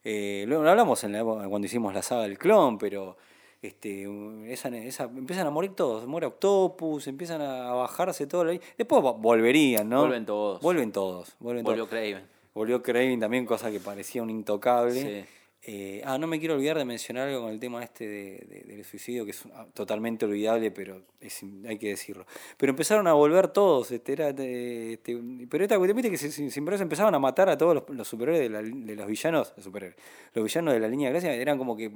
[0.04, 3.16] Eh, luego lo hablamos en la cuando hicimos la saga del clon, pero
[3.62, 4.08] este,
[4.52, 6.06] esa, esa- empiezan a morir todos.
[6.08, 8.46] Muere Octopus, empiezan a bajarse todo.
[8.46, 10.02] la- Después vo- volverían, ¿no?
[10.02, 10.62] Vuelven todos.
[10.62, 11.36] Vuelven todos.
[11.40, 11.90] Vuelven Volvió todos.
[11.90, 12.24] Craven.
[12.54, 15.24] Volvió Craven también, cosa que parecía un intocable.
[15.24, 15.30] Sí.
[15.72, 18.64] Eh, ah, no me quiero olvidar de mencionar algo con el tema este de- de-
[18.76, 22.26] del suicidio, que es ah, totalmente olvidable, pero es hay que decirlo.
[22.58, 26.32] Pero empezaron a volver todos, este, era, eh, este, pero esta cuestión, viste que se,
[26.32, 29.06] se- siempre se empezaban a matar a todos los, los superhéroes de, la- de los
[29.06, 29.96] villanos, los superhéroes,
[30.34, 31.92] los villanos de la línea de gracia eran como que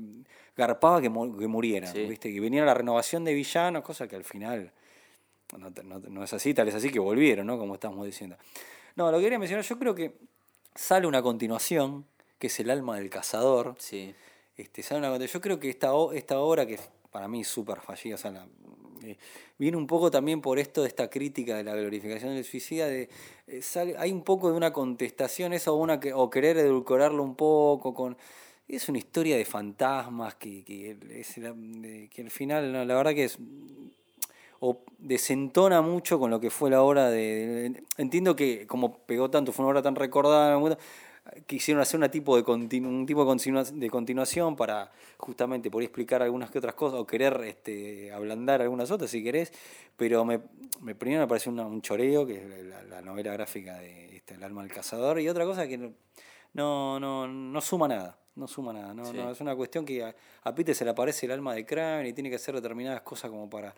[0.56, 2.06] garpaba que, mu- que murieran, Sí.
[2.06, 4.72] viste, que venía la renovación de villanos, cosa que al final
[5.58, 7.58] no, no- no es así, tal es así que volvieron, ¿no?
[7.58, 8.38] Como estamos diciendo.
[8.96, 10.14] No, lo que quería mencionar, yo creo que
[10.76, 12.06] sale una continuación,
[12.44, 13.74] que es El alma del cazador.
[13.80, 14.14] Sí.
[14.58, 16.78] Este, una yo creo que esta, esta obra, que
[17.10, 18.46] para mí es súper fallida, o sea, la-
[19.02, 19.16] eh,
[19.58, 23.08] viene un poco también por esto de esta crítica de la glorificación del suicida, de,
[23.48, 27.24] eh, sale- hay un poco de una contestación, eso, o, una que, o querer edulcorarlo
[27.24, 28.18] un poco con...
[28.68, 33.24] Es una historia de fantasmas que, que, es que al final, no, la verdad que
[33.24, 33.38] es
[34.60, 39.30] o desentona mucho con lo que fue la obra de, de- entiendo que como pegó
[39.30, 40.58] tanto fue una obra tan recordada
[41.48, 45.86] quisieron hacer una tipo de continu- un tipo de, continua- de continuación para justamente poder
[45.86, 49.54] explicar algunas que otras cosas o querer este ablandar algunas otras si querés
[49.96, 50.42] pero me,
[50.82, 54.34] me primero me pareció una- un choreo que es la, la novela gráfica de este,
[54.36, 55.94] el alma del cazador y otra cosa que no
[56.54, 59.14] no, no, no suma nada no suma nada no, Sí.
[59.18, 62.06] no, es una cuestión que a, a Peter se le aparece el alma de Kraven
[62.06, 63.74] y tiene que hacer determinadas cosas como para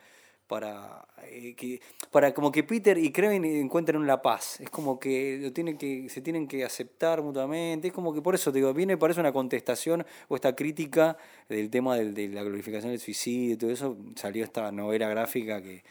[0.48, 1.82] para eh, que
[2.12, 4.60] para como que Peter y Kraven encuentren la paz.
[4.62, 7.88] Es como que lo tienen que se tienen que aceptar mutuamente.
[7.88, 11.18] Es como que por eso te digo viene parece una contestación o esta crítica
[11.50, 13.98] del tema del- de la glorificación del suicidio y todo eso.
[14.16, 15.84] Salió esta novela gráfica que,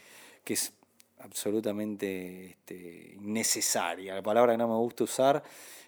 [0.43, 0.73] que es
[1.19, 4.15] absolutamente este, innecesaria.
[4.15, 5.43] La palabra que no me gusta usar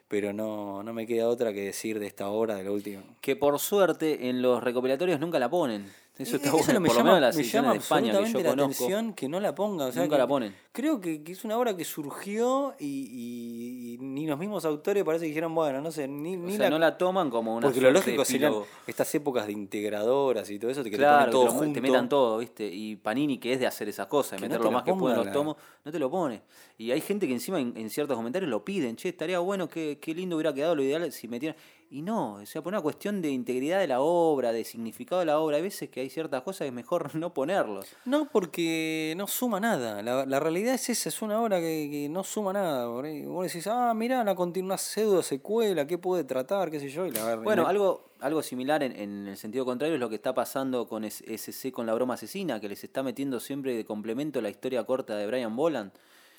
[0.09, 3.03] pero no, no me queda otra que decir de esta obra de la última.
[3.19, 5.85] Que por suerte en los recopilatorios nunca la ponen.
[6.17, 8.39] Eso está Eso bueno, me por lo menos las me llama de España que yo
[8.39, 8.83] la conozco.
[8.85, 9.85] atención que no la ponga.
[9.85, 10.55] O sea, Nunca que la ponen.
[10.71, 15.03] Creo que, que es una obra que surgió y, y- y ni los mismos autores
[15.03, 17.67] parece que dijeron, bueno, no sé, ni, O ni sea, no la toman como una
[17.67, 18.53] Porque lo lógico serían
[18.87, 21.73] estas épocas de integradoras y todo eso, que Claro, te todo que junto.
[21.73, 22.67] te metan todo, ¿viste?
[22.67, 24.93] Y Panini, que es de hacer esas cosas, de no meter te lo más que
[24.93, 26.41] pueden ponga los tomos, no te lo pone.
[26.77, 29.97] Y hay gente que encima en, en ciertos comentarios lo piden, che, estaría bueno, qué,
[30.01, 31.57] qué lindo hubiera quedado, lo ideal si metieran...
[31.89, 35.25] Y no, o sea, por una cuestión de integridad de la obra, de significado de
[35.25, 37.85] la obra, hay veces que hay ciertas cosas que es mejor no ponerlos.
[38.03, 40.01] No, porque no suma nada.
[40.01, 42.87] La, la realidad es esa, es una obra que, que no suma nada.
[42.87, 46.69] Vos decís, ah, mirá, la continua pseudo secuela, ¿qué puede tratar?
[46.69, 47.05] ¿Qué sé yo?
[47.05, 50.15] Y la, Bueno, la- algo, algo similar en, en el sentido contrario es lo que
[50.15, 54.41] está pasando con SC con la broma asesina, que les está metiendo siempre de complemento
[54.41, 55.93] la historia corta de Brian Boland.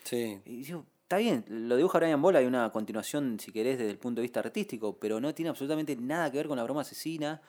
[0.04, 0.38] Sí.
[0.44, 3.96] Y digo, está bien, lo dibuja Brian Bola, hay una continuación, si querés, desde el
[3.96, 7.40] punto de vista artístico, pero no tiene absolutamente nada que ver con la broma asesina.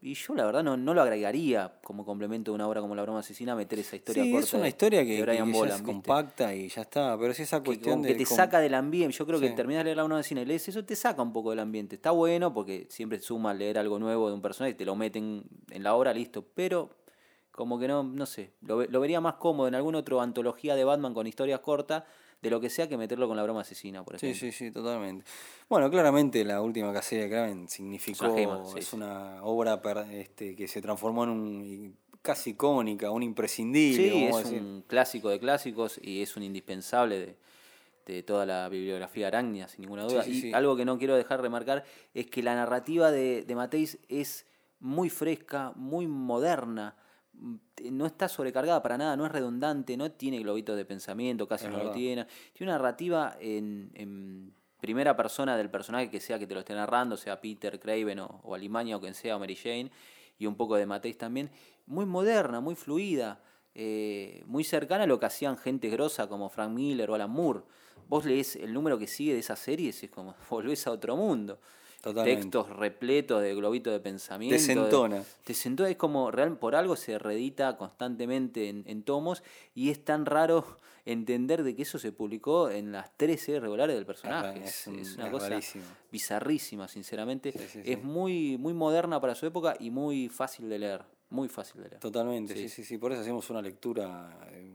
[0.00, 3.02] Y yo la verdad no, no lo agregaría como complemento de una obra como La
[3.02, 4.44] broma asesina meter esa historia Sí, corta.
[4.46, 7.16] es una de- historia de que, que Brian ya es compacta y ya está.
[7.18, 8.08] Pero sí esa que, cuestión de.
[8.08, 9.16] que te saca del ambiente.
[9.16, 9.54] Yo creo que Sí.
[9.54, 11.94] terminás de leer la broma asesina y lees eso, te saca un poco del ambiente.
[11.94, 15.44] Está bueno porque siempre suma leer algo nuevo de un personaje y te lo meten
[15.70, 16.44] en la obra, listo.
[16.54, 16.90] Pero
[17.52, 20.82] como que no, no sé, lo, lo vería más cómodo en alguna otra antología de
[20.84, 22.02] Batman con historias cortas
[22.44, 24.52] de lo que sea que meterlo con la broma asesina, por Sí, ejemplo.
[24.52, 25.24] sí, sí, totalmente.
[25.68, 28.26] Bueno, claramente la última casilla de Kraven significó.
[28.26, 28.96] Es una gema, sí, es sí.
[28.96, 31.96] una obra per- este, que se transformó en un.
[32.20, 34.10] casi icónica, un imprescindible.
[34.10, 34.60] Sí, es decir.
[34.60, 37.36] un clásico de clásicos y es un indispensable de,
[38.06, 40.22] de toda la bibliografía araña, sin ninguna duda.
[40.22, 40.52] Sí, sí, y sí.
[40.52, 44.44] algo que no quiero dejar remarcar es que la narrativa de, de Mateis es
[44.80, 46.94] muy fresca, muy moderna,
[47.90, 51.72] no está sobrecargada para nada, no es redundante, no tiene globitos de pensamiento, casi Es
[51.72, 52.26] no lo tiene.
[52.52, 56.74] Tiene una narrativa en, en primera persona del personaje que sea que te lo esté
[56.74, 59.90] narrando, sea Peter, Craven o, o Alimaña o quien sea, o Mary Jane,
[60.38, 61.50] y un poco de Mateis también,
[61.86, 63.40] muy moderna, muy fluida,
[63.74, 67.62] eh, muy cercana a lo que hacían gente grosa como Frank Miller o Alan Moore.
[68.08, 71.16] Vos lees el número que sigue de esas series y es como volvés a otro
[71.16, 71.58] mundo.
[72.04, 72.42] Totalmente.
[72.42, 74.54] textos repletos de globito de pensamiento.
[74.54, 75.22] de- Desentona.
[75.46, 79.42] Desentona, es como real, por algo se reedita constantemente en, en tomos
[79.74, 80.64] y es tan raro
[81.06, 84.62] entender de que eso se publicó en las tres series regulares del personaje.
[84.64, 85.84] Es Es, un- es una es cosa rarísimo.
[86.12, 87.52] bizarrísima, sinceramente.
[87.52, 91.02] Sí, sí, es muy, muy moderna para su época y muy fácil de leer.
[91.30, 92.00] Muy fácil de leer.
[92.00, 92.68] Totalmente, Sí.
[92.68, 92.98] sí, sí, sí.
[92.98, 94.72] Por eso hacemos una lectura, eh,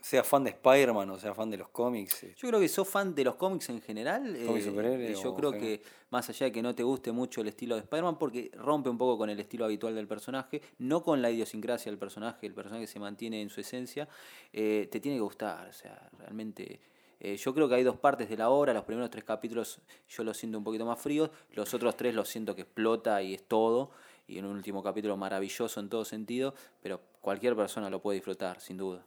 [0.00, 2.24] sea fan de Spider-Man o sea fan de los cómics.
[2.24, 4.22] eh, Yo creo que sos fan de los cómics en general.
[4.46, 7.48] Cómics eh, superhéroes yo creo que más allá de que no te guste mucho el
[7.48, 11.20] estilo de Spider-Man, porque rompe un poco con el estilo habitual del personaje, no con
[11.22, 14.08] la idiosincrasia del personaje, el personaje se mantiene en su esencia,
[14.52, 15.68] eh, te tiene que gustar.
[15.68, 16.80] O sea, realmente.
[17.20, 18.72] eh, yo creo que hay dos partes de la obra.
[18.74, 21.30] Los primeros tres capítulos yo los siento un poquito más fríos.
[21.52, 23.90] Los otros tres los siento que explota y es todo.
[24.26, 26.54] Y en un último capítulo maravilloso en todo sentido.
[26.82, 29.04] Pero cualquier persona lo puede disfrutar, sin duda.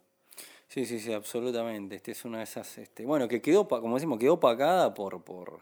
[0.67, 1.95] Sí, sí, sí, absolutamente.
[1.95, 5.61] Este es una de esas, este, bueno, que quedó, como decimos, quedó opacada por, por,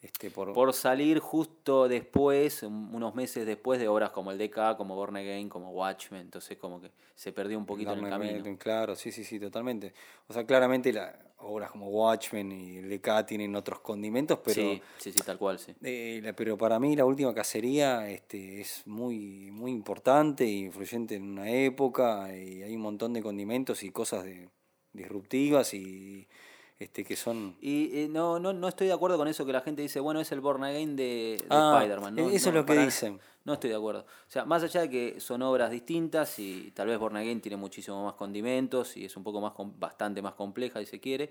[0.00, 4.76] este, por, por salir justo después, un- unos meses después de obras como el DK,
[4.76, 8.58] como Born Again, como Watchmen, entonces como que se perdió un poquito en el camino.
[8.58, 9.92] Claro, sí, sí, sí, totalmente.
[10.26, 14.82] O sea, claramente las obras como Watchmen y el DK tienen otros condimentos, pero, sí,
[14.98, 15.74] sí, sí, tal cual, sí.
[15.82, 21.14] eh, la- pero para mí la última cacería este, es muy, muy importante e influyente
[21.16, 24.48] en una época y hay un montón de condimentos y cosas de,
[24.92, 26.26] disruptivas y
[26.78, 27.56] este, que son...
[27.60, 30.20] Y eh, no, no, no estoy de acuerdo con eso que la gente dice, bueno,
[30.20, 32.14] es el Born Again de, de Ah, Spider-Man.
[32.16, 33.20] No, eso es lo que para- dicen.
[33.44, 34.00] No estoy de acuerdo.
[34.00, 37.56] O sea, más allá de que son obras distintas y tal vez Born Again tiene
[37.56, 41.30] muchísimo más condimentos y es un poco más, bastante más compleja, si se quiere,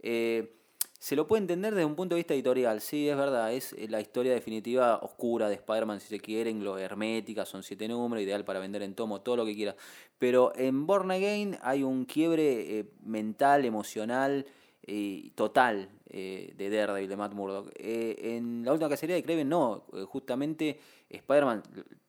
[0.00, 0.52] eh,
[0.98, 2.80] se lo puede entender desde un punto de vista editorial.
[2.80, 6.78] Sí, es verdad, es eh, la historia definitiva oscura de Spider-Man, si se quiere, lo
[6.78, 9.76] hermética, son siete números, ideal para vender en tomo, todo lo que quiera.
[10.18, 14.46] Pero en Born Again hay un quiebre eh, mental, emocional,
[14.86, 17.72] eh, total eh, de Daredevil, de Matt Murdock.
[17.76, 20.78] Eh, en la última cacería de Kraven no, eh, justamente
[21.08, 21.62] Spider-Man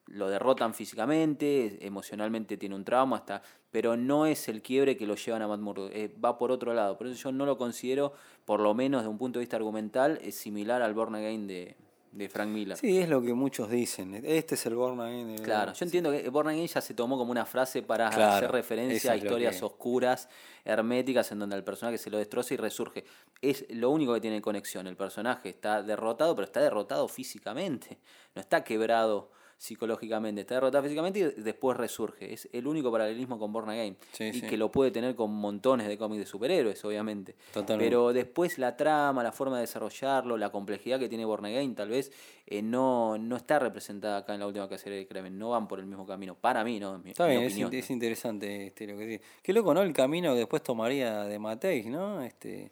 [0.08, 5.16] lo derrotan físicamente, emocionalmente tiene un trauma, hasta, pero no es el quiebre que lo
[5.16, 6.98] llevan a Matt Murdock, eh, va por otro lado.
[6.98, 8.14] Por eso yo no lo considero,
[8.46, 11.76] por lo menos de un punto de vista argumental, es similar al Born Again de,
[12.18, 12.78] de Frank Miller.
[12.78, 14.16] Sí, es lo que muchos dicen.
[14.26, 15.36] Este es el Born Again.
[15.36, 18.34] de- Claro, yo entiendo que Born Again ya se tomó como una frase para Claro,
[18.38, 20.28] hacer referencia a historias que- oscuras,
[20.66, 23.06] herméticas, en donde el personaje se lo destroza y resurge.
[23.42, 24.88] Es lo único que tiene conexión.
[24.88, 28.00] El personaje está derrotado, pero está derrotado físicamente.
[28.36, 32.34] No está quebrado psicológicamente, está derrotado físicamente y después resurge.
[32.34, 33.98] Es el único paralelismo con Born Again.
[34.12, 34.42] Sí, y sí.
[34.42, 37.36] que lo puede tener con montones de cómics de superhéroes, obviamente.
[37.54, 37.86] Totalmente.
[37.86, 41.90] Pero después la trama, la forma de desarrollarlo, la complejidad que tiene Born Again, tal
[41.90, 42.12] vez
[42.46, 45.38] eh, no, no está representada acá en la última cacería de Kraven.
[45.38, 46.36] No van por el mismo camino.
[46.36, 47.00] Para mí, ¿no?
[47.00, 49.24] Mi, Está mi bien, es, es interesante este, lo que dice.
[49.42, 49.82] Qué loco, ¿no?
[49.82, 52.22] El camino que después tomaría de Mateis, ¿no?
[52.22, 52.72] Este,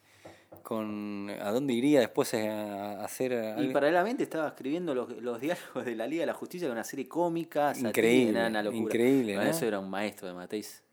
[0.65, 5.85] con ¿A dónde iría después a, a hacer Y paralelamente estaba escribiendo los, los diálogos
[5.85, 8.63] de la Liga de la Justicia, que era una serie cómica, satírica, Increíble, era una
[8.63, 8.81] locura.
[8.83, 9.55] increíble, Bueno, ¿no?
[9.55, 10.83] Eso era un maestro de Mateis.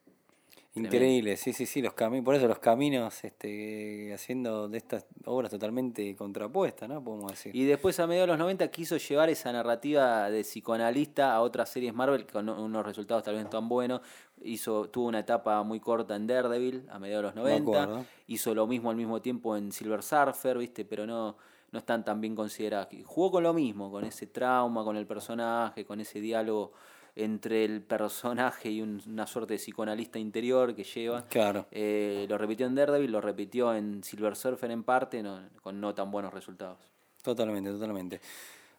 [0.75, 5.51] Increíble, sí, sí, sí, los caminos, por eso los caminos este, haciendo de estas obras
[5.51, 7.05] totalmente contrapuestas, ¿no?
[7.05, 7.55] Podemos decir.
[7.55, 11.69] Y después, a mediados de los 90, quiso llevar esa narrativa de psicoanalista a otras
[11.69, 14.01] series Marvel con unos resultados tal vez no tan buenos.
[14.45, 17.83] Hizo, tuvo una etapa muy corta en Daredevil a mediados de los Me 90.
[17.83, 18.07] acuerdo.
[18.29, 20.87] Hizo lo mismo al mismo tiempo en Silver Surfer, ¿viste?
[20.87, 21.37] Pero no,
[21.71, 22.89] no están tan bien consideradas.
[23.05, 26.73] Jugó con lo mismo, con ese trauma, con el personaje, con ese diálogo
[27.15, 31.27] entre el personaje y un- una suerte de psicoanalista interior que lleva.
[31.29, 31.67] Claro.
[31.71, 35.95] Eh, lo repitió en Daredevil, lo repitió en Silver Surfer en parte, no- con no
[35.95, 36.79] tan buenos resultados.
[37.23, 38.21] Totalmente, totalmente.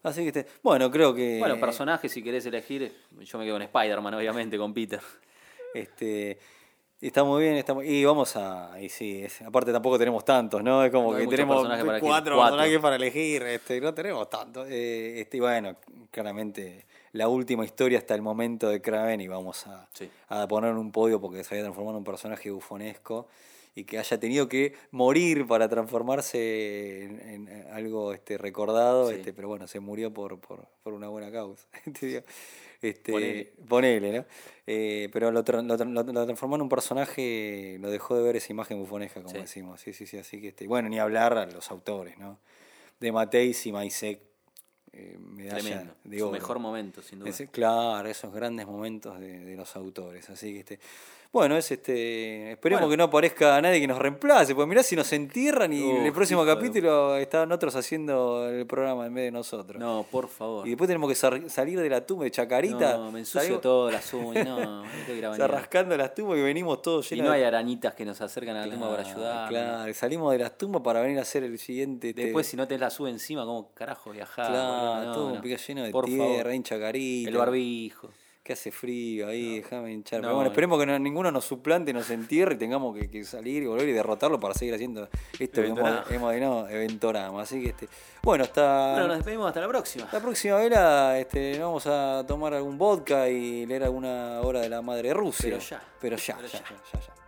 [0.02, 1.38] Así que, este, bueno, creo que...
[1.40, 5.00] Bueno, personaje, si querés elegir, yo me quedo con Spider-Man, obviamente, con Peter.
[5.74, 6.38] Este,
[7.00, 10.62] está muy bien, está muy- y vamos a, y sí, es- aparte tampoco tenemos tantos,
[10.64, 10.84] ¿no?
[10.84, 12.58] Es como No que tenemos personajes cuatro, cuatro.
[12.58, 14.68] personajes para elegir, este, no tenemos tantos.
[14.70, 15.78] Eh, este, y bueno,
[16.12, 20.10] claramente la última historia hasta el momento de Kraven y vamos a, Sí.
[20.30, 23.28] a poner un podio porque se había transformado en un personaje bufonesco
[23.76, 29.16] y que haya tenido que morir para transformarse en, en algo este, recordado, Sí.
[29.16, 31.68] este, pero bueno, se murió por, por, por una buena causa.
[32.00, 32.22] Te digo,
[32.82, 33.54] este, Ponele.
[33.68, 34.26] ponele, ¿no?
[34.68, 38.24] Eh, pero lo, tra- lo, tra- lo- lo transformó en un personaje, lo dejó de
[38.24, 39.42] ver esa imagen bufonesca, como Sí.
[39.42, 39.82] decimos.
[39.82, 42.40] Sí, sí, sí, así que, este, bueno, ni hablar a los autores, ¿no?
[43.00, 44.20] De Mateis y Maisek,
[44.94, 45.96] eh, medalla Tremendo.
[46.04, 47.30] de Su mejor momento, sin duda.
[47.30, 50.30] Ese- claro, esos grandes momentos de, de los autores.
[50.30, 50.80] Así que este.
[51.34, 52.52] Bueno, es este.
[52.52, 52.92] Esperemos Bueno.
[52.92, 54.54] que no aparezca nadie que nos reemplace.
[54.54, 58.48] Pues mirá si nos entierran y en el próximo hijo de- capítulo están otros haciendo
[58.48, 59.80] el programa en vez de nosotros.
[59.80, 60.68] No, por favor.
[60.68, 61.16] Y después tenemos que
[61.50, 62.98] salir de la tumba de Chacarita.
[62.98, 64.46] No, me ensucio salimos- todo las uñas.
[64.46, 65.50] No, no bañar.
[65.52, 68.56] rascando las tumbas y venimos todos Y llenos no de- hay arañitas que nos acercan
[68.56, 69.50] a la tumba para ayudar.
[69.50, 72.10] Claro, salimos de las tumbas para venir a hacer el siguiente.
[72.10, 74.52] este- Después, si no te la sube encima, ¿cómo carajo viajar?
[74.52, 75.06] Claro?
[75.08, 75.42] No, todo no.
[75.42, 76.52] pica lleno de Por tierra, favor.
[76.52, 77.30] en Chacarita.
[77.32, 78.10] El barbijo.
[78.44, 80.20] Que hace frío ahí, déjame hinchar.
[80.20, 83.24] No, Pero bueno, esperemos que no- ninguno nos suplante, nos entierre y tengamos que, que
[83.24, 85.08] salir y volver y derrotarlo para seguir haciendo
[85.40, 87.42] esto que hemos, hemos Eventorama.
[87.44, 87.88] Así que este.
[88.22, 88.92] Bueno, hasta.
[88.92, 90.10] Bueno, nos despedimos hasta la próxima.
[90.12, 94.82] La próxima vela este, vamos a tomar algún vodka y leer alguna obra de la
[94.82, 95.50] madre Rusia.
[95.52, 95.82] Pero ya.
[96.02, 96.66] Pero ya, Pero ya, ya.
[96.94, 97.23] ya, ya.